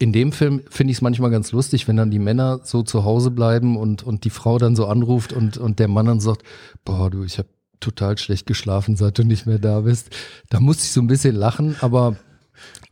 [0.00, 3.04] In dem Film finde ich es manchmal ganz lustig, wenn dann die Männer so zu
[3.04, 6.42] Hause bleiben und, und die Frau dann so anruft und, und der Mann dann sagt,
[6.86, 7.48] boah, du, ich habe
[7.80, 10.08] total schlecht geschlafen, seit du nicht mehr da bist.
[10.48, 12.16] Da musste ich so ein bisschen lachen, aber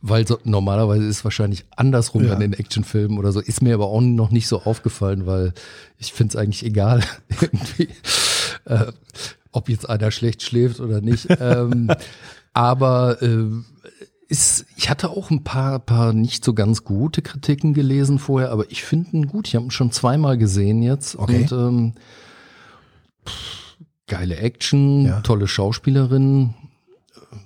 [0.01, 2.29] weil so, normalerweise ist es wahrscheinlich andersrum Ja.
[2.29, 5.53] dann in Actionfilmen oder so, ist mir aber auch noch nicht so aufgefallen, weil
[5.97, 7.03] ich finde es eigentlich egal,
[7.41, 7.89] irgendwie,
[8.65, 8.91] äh,
[9.51, 11.27] ob jetzt einer schlecht schläft oder nicht.
[11.39, 11.89] ähm,
[12.53, 13.45] aber äh,
[14.29, 18.69] ist, ich hatte auch ein paar, paar nicht so ganz gute Kritiken gelesen vorher, aber
[18.71, 19.47] ich finde ihn gut.
[19.47, 21.17] Ich habe ihn schon zweimal gesehen jetzt.
[21.17, 21.41] Okay.
[21.41, 21.93] Und ähm,
[23.27, 23.75] pff,
[24.07, 25.21] geile Action, Ja.
[25.21, 26.53] tolle Schauspielerin.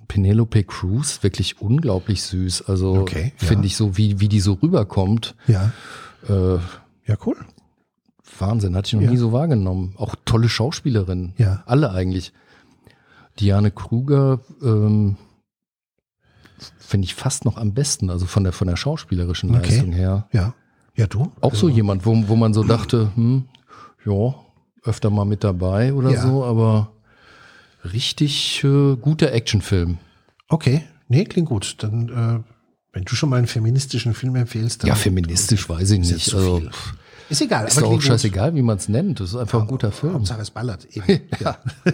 [0.08, 2.64] Penelope Cruz, wirklich unglaublich süß.
[2.68, 3.48] Also Okay, ja.
[3.48, 5.36] finde ich so, wie, wie die so rüberkommt.
[5.48, 5.72] Ja.
[6.30, 6.60] Äh,
[7.06, 7.36] Ja, cool.
[8.40, 9.10] Wahnsinn, hatte ich noch Ja.
[9.12, 9.94] nie so wahrgenommen.
[9.98, 11.34] Auch tolle Schauspielerin.
[11.38, 11.64] Ja.
[11.66, 12.32] Alle eigentlich.
[13.40, 15.18] Diane Kruger ähm,
[16.78, 19.70] finde ich fast noch am besten, also von der von der schauspielerischen Okay.
[19.70, 20.28] Leistung her.
[20.32, 20.54] Ja.
[20.96, 21.32] Ja, du?
[21.42, 23.46] Auch so jemand, wo, wo man so dachte, hm,
[24.06, 24.36] ja,
[24.84, 26.22] öfter mal mit dabei oder Ja.
[26.22, 26.92] so, aber
[27.84, 29.98] richtig äh, guter Actionfilm.
[30.50, 30.84] Okay.
[31.08, 31.78] Nee, klingt gut.
[31.80, 32.40] Dann, äh,
[32.94, 34.88] wenn du schon mal einen feministischen Film empfehlst, dann.
[34.90, 36.34] Ja, feministisch weiß ich nicht.
[36.34, 36.70] Also, viel.
[37.34, 37.68] Ist egal.
[37.68, 39.20] ist aber doch auch scheißegal, wie man es nennt.
[39.20, 40.14] Das ist einfach ein guter Film.
[40.14, 40.86] Hauptsache es ballert.
[40.96, 41.22] Eben.
[41.40, 41.58] ja.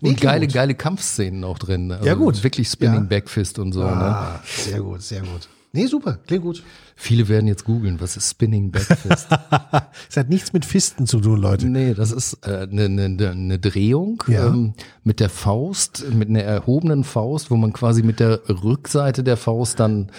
[0.00, 0.54] Nee, Und geile, gut.
[0.54, 1.90] geile Kampfszenen auch drin.
[1.90, 2.42] Also Ja, gut.
[2.44, 3.06] Wirklich Spinning Ja.
[3.08, 3.80] Backfist und so.
[3.82, 3.86] Ne?
[3.90, 5.48] Ah, sehr gut, sehr gut.
[5.72, 6.18] Nee, super.
[6.26, 6.62] Klingt gut.
[6.94, 9.28] Viele werden jetzt googeln, was ist Spinning Backfist?
[10.10, 11.66] Es hat nichts mit Fisten zu tun, Leute.
[11.66, 14.46] nee, das ist eine äh, ne, ne, ne Drehung Ja.
[14.48, 19.36] ähm, mit der Faust, mit einer erhobenen Faust, wo man quasi mit der Rückseite der
[19.36, 20.10] Faust dann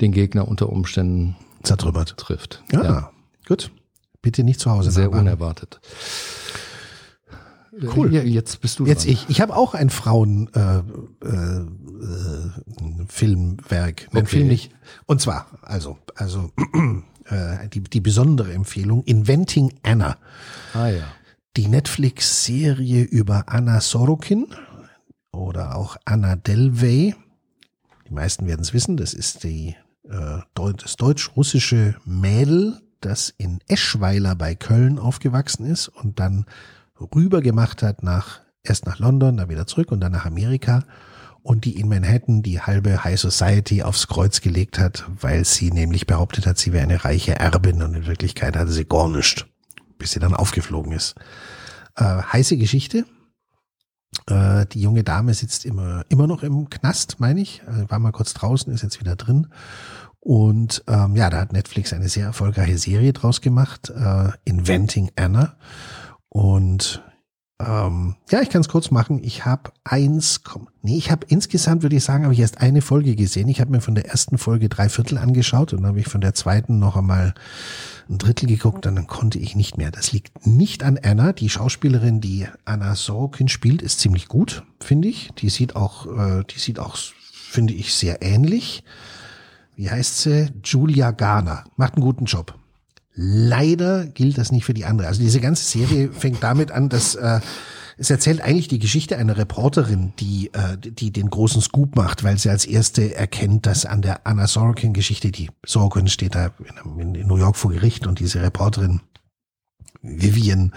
[0.00, 2.16] den Gegner unter Umständen Zertrümmert.
[2.18, 2.62] trifft.
[2.72, 3.10] Ja,
[3.46, 3.70] gut.
[4.22, 5.20] Bitte nicht zu Hause Sehr nachmachen.
[5.26, 5.80] unerwartet.
[7.96, 8.14] Cool.
[8.14, 9.12] Jetzt bist du Jetzt dran.
[9.14, 9.28] ich.
[9.28, 10.82] Ich habe auch ein Frauen äh, äh,
[11.26, 12.50] äh,
[14.12, 14.26] Okay.
[14.26, 14.70] Film nicht.
[15.06, 16.52] Und zwar, also, also
[17.26, 20.16] äh, die, die besondere Empfehlung, Inventing Anna.
[20.72, 21.04] Ah ja.
[21.56, 24.46] Die Netflix-Serie über Anna Sorokin
[25.32, 27.14] oder auch Anna Delvey.
[28.08, 29.74] Die meisten werden es wissen, das ist die,
[30.08, 30.38] äh,
[30.76, 36.46] das deutsch-russische Mädel, das in Eschweiler bei Köln aufgewachsen ist und dann
[37.00, 40.84] rüber gemacht hat nach, erst nach London, dann wieder zurück und dann nach Amerika
[41.44, 46.06] und die in Manhattan die halbe High Society aufs Kreuz gelegt hat, weil sie nämlich
[46.06, 49.44] behauptet hat, sie wäre eine reiche Erbin und in Wirklichkeit hatte sie gar nichts,
[49.98, 51.14] bis sie dann aufgeflogen ist.
[51.96, 53.04] Äh, heiße Geschichte.
[54.26, 57.62] Äh, die junge Dame sitzt immer, immer noch im Knast, meine ich.
[57.62, 59.48] Äh, war mal kurz draußen, ist jetzt wieder drin.
[60.24, 65.54] Und ähm, ja, da hat Netflix eine sehr erfolgreiche Serie draus gemacht, äh, Inventing Anna.
[66.30, 67.02] Und
[67.60, 69.22] ähm, ja, ich kann es kurz machen.
[69.22, 72.80] Ich habe eins, komm, nee, ich habe insgesamt, würde ich sagen, habe ich erst eine
[72.80, 73.48] Folge gesehen.
[73.48, 76.22] Ich habe mir von der ersten Folge drei Viertel angeschaut und dann habe ich von
[76.22, 77.34] der zweiten noch einmal
[78.08, 79.90] ein Drittel geguckt und dann konnte ich nicht mehr.
[79.90, 81.34] Das liegt nicht an Anna.
[81.34, 85.32] Die Schauspielerin, die Anna Sorokin spielt, ist ziemlich gut, finde ich.
[85.36, 88.84] Die sieht auch, äh, die sieht auch, finde ich, sehr ähnlich.
[89.76, 90.50] Wie heißt sie?
[90.62, 91.64] Julia Garner.
[91.76, 92.54] Macht einen guten Job.
[93.14, 95.08] Leider gilt das nicht für die andere.
[95.08, 97.40] Also diese ganze Serie fängt damit an, dass äh,
[97.96, 102.38] es erzählt eigentlich die Geschichte einer Reporterin, die äh, die den großen Scoop macht, weil
[102.38, 106.50] sie als erste erkennt, dass an der Anna Sorokin-Geschichte, die Sorokin steht da
[106.98, 109.00] in, in New York vor Gericht und diese Reporterin
[110.04, 110.72] Vivian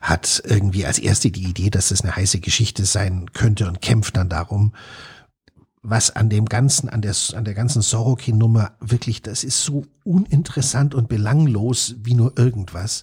[0.00, 4.16] hat irgendwie als erste die Idee, dass es eine heiße Geschichte sein könnte und kämpft
[4.16, 4.72] dann darum,
[5.82, 10.94] was an dem ganzen, an der, an der ganzen Sorokin-Nummer wirklich, das ist so uninteressant
[10.94, 13.02] und belanglos wie nur irgendwas.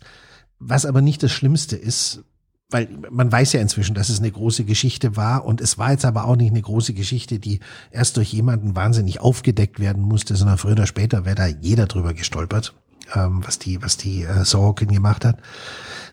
[0.60, 2.24] Was aber nicht das Schlimmste ist,
[2.70, 6.06] weil man weiß ja inzwischen, dass es eine große Geschichte war und es war jetzt
[6.06, 7.60] aber auch nicht eine große Geschichte, die
[7.92, 12.14] erst durch jemanden wahnsinnig aufgedeckt werden musste, sondern früher oder später wäre da jeder drüber
[12.14, 12.74] gestolpert,
[13.14, 15.40] ähm, was die, was die äh, Sorokin gemacht hat.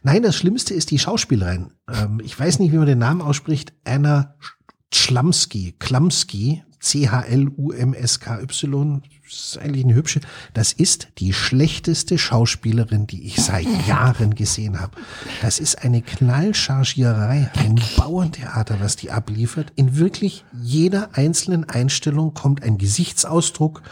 [0.02, 1.72] Nein, das Schlimmste ist die Schauspielerin.
[1.90, 3.72] Ähm, ich weiß nicht, wie man den Namen ausspricht.
[3.84, 4.34] Anna
[4.95, 8.43] Schlamski, Klamski, C-H-L-U-M-S-K-Y,
[9.32, 10.20] das ist eigentlich eine hübsche.
[10.53, 14.97] Das ist die schlechteste Schauspielerin, die ich seit Jahren gesehen habe.
[15.40, 19.72] Das ist eine Knallchargierei, ein Bauerntheater, was die abliefert.
[19.74, 23.82] In wirklich jeder einzelnen Einstellung kommt ein Gesichtsausdruck,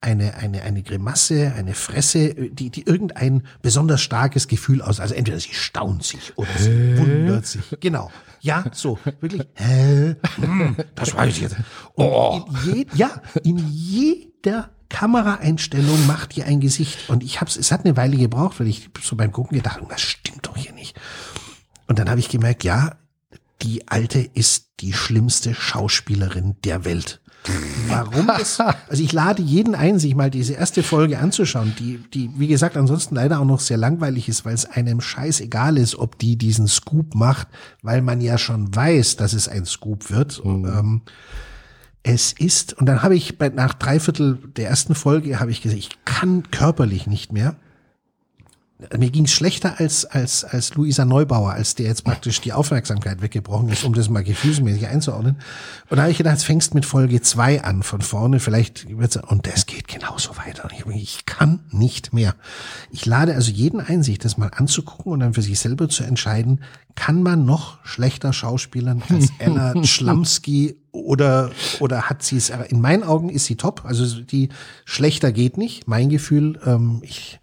[0.00, 4.98] eine, eine, eine Grimasse, eine Fresse, die, die irgendein besonders starkes Gefühl aus.
[4.98, 7.62] Also entweder sie staunt sich oder sie wundert sich.
[7.80, 8.10] Genau.
[8.40, 9.42] Ja, so, wirklich.
[9.54, 10.16] Hä?
[10.36, 11.56] Hm, das weiß ich jetzt.
[11.94, 12.48] Und oh.
[12.64, 13.10] in je, ja,
[13.44, 17.10] in jeder Kameraeinstellung macht ihr ein Gesicht.
[17.10, 20.00] Und ich hab's, es hat eine Weile gebraucht, weil ich so beim Gucken gedacht, das
[20.00, 20.98] stimmt doch hier nicht.
[21.86, 22.96] Und dann habe ich gemerkt, ja,
[23.60, 27.20] die Alte ist die schlimmste Schauspielerin der Welt.
[27.88, 28.60] Warum das?
[28.60, 32.76] Also ich lade jeden ein, sich mal diese erste Folge anzuschauen, die, die, wie gesagt,
[32.76, 36.36] ansonsten leider auch noch sehr langweilig ist, weil es einem scheiß egal ist, ob die
[36.36, 37.48] diesen Scoop macht,
[37.82, 40.44] weil man ja schon weiß, dass es ein Scoop wird.
[40.44, 40.64] Mhm.
[40.66, 41.00] Ähm,
[42.02, 45.60] es ist, und dann habe ich bei, nach drei Viertel der ersten Folge habe ich
[45.60, 47.56] gesagt, ich kann körperlich nicht mehr
[48.96, 53.22] mir ging es schlechter als, als, als Luisa Neubauer, als der jetzt praktisch die Aufmerksamkeit
[53.22, 55.36] weggebrochen ist, um das mal gefühlsmäßig einzuordnen.
[55.88, 59.46] Und da habe ich gedacht, fängst mit Folge zwei an, von vorne, vielleicht wird's, und
[59.46, 60.64] das geht genauso weiter.
[60.64, 62.34] Und ich, ich kann nicht mehr.
[62.90, 66.04] Ich lade also jeden ein, sich das mal anzugucken und dann für sich selber zu
[66.04, 66.60] entscheiden,
[66.94, 73.04] kann man noch schlechter schauspielern als Anna Schlamski oder, oder hat sie es, in meinen
[73.04, 73.84] Augen ist sie top.
[73.84, 74.48] Also die
[74.84, 75.86] schlechter geht nicht.
[75.86, 77.38] Mein Gefühl, ähm, ich,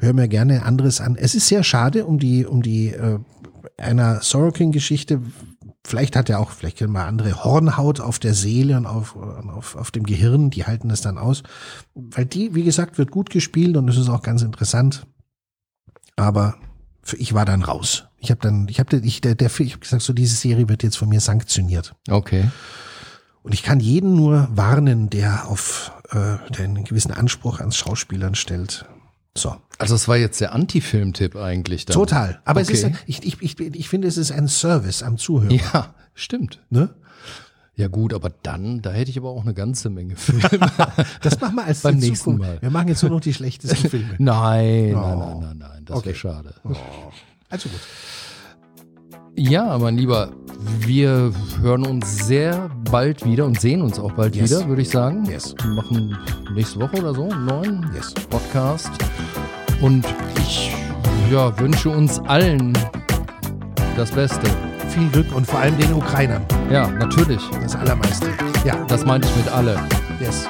[0.00, 1.16] höre mir gerne anderes an.
[1.16, 3.18] Es ist sehr schade um die, um die äh,
[3.76, 5.20] einer Sorokin-Geschichte.
[5.84, 9.76] Vielleicht hat er auch, vielleicht können wir andere Hornhaut auf der Seele und auf, auf,
[9.76, 11.42] auf dem Gehirn, die halten das dann aus.
[11.94, 15.06] Weil die, wie gesagt, wird gut gespielt und es ist auch ganz interessant.
[16.16, 16.56] Aber
[17.02, 18.04] für ich war dann raus.
[18.18, 20.82] Ich habe dann, ich habe ich, der, der, ich hab gesagt, so diese Serie wird
[20.82, 21.94] jetzt von mir sanktioniert.
[22.08, 22.50] Okay.
[23.42, 28.34] Und ich kann jeden nur warnen, der auf äh, der einen gewissen Anspruch ans Schauspielern
[28.34, 28.86] stellt.
[29.36, 29.56] So.
[29.78, 31.86] Also es war jetzt der Anti-Film-Tipp eigentlich.
[31.86, 31.94] Dann.
[31.94, 32.40] Total.
[32.44, 32.72] Aber okay.
[32.72, 35.52] es ist, ich, ich, ich, ich finde, es ist ein Service am Zuhörer.
[35.52, 36.60] Ja, stimmt.
[36.68, 36.94] Ne?
[37.76, 40.42] Ja gut, aber dann, da hätte ich aber auch eine ganze Menge Filme.
[41.22, 42.40] das machen wir als beim nächsten Zukunft.
[42.40, 42.60] Mal.
[42.60, 44.16] Wir machen jetzt nur noch die schlechtesten Filme.
[44.18, 45.00] nein, oh.
[45.00, 46.06] nein, nein, nein, nein, das okay.
[46.08, 46.54] wäre schade.
[46.64, 46.76] Oh.
[47.48, 47.80] Also gut.
[49.36, 50.32] Ja, mein Lieber,
[50.80, 54.50] wir hören uns sehr bald wieder und sehen uns auch bald yes.
[54.50, 55.24] wieder, würde ich sagen.
[55.24, 55.54] Yes.
[55.62, 56.16] Wir machen
[56.54, 58.12] nächste Woche oder so einen neuen yes.
[58.28, 58.90] Podcast.
[59.80, 60.04] Und
[60.38, 60.72] ich
[61.30, 62.76] ja, wünsche uns allen
[63.96, 64.50] das Beste.
[64.88, 66.44] Viel Glück und vor allem den Ukrainern.
[66.70, 67.40] Ja, natürlich.
[67.62, 68.28] Das Allermeiste.
[68.64, 68.84] Ja.
[68.88, 69.78] Das meinte ich mit alle.
[70.20, 70.48] Yes.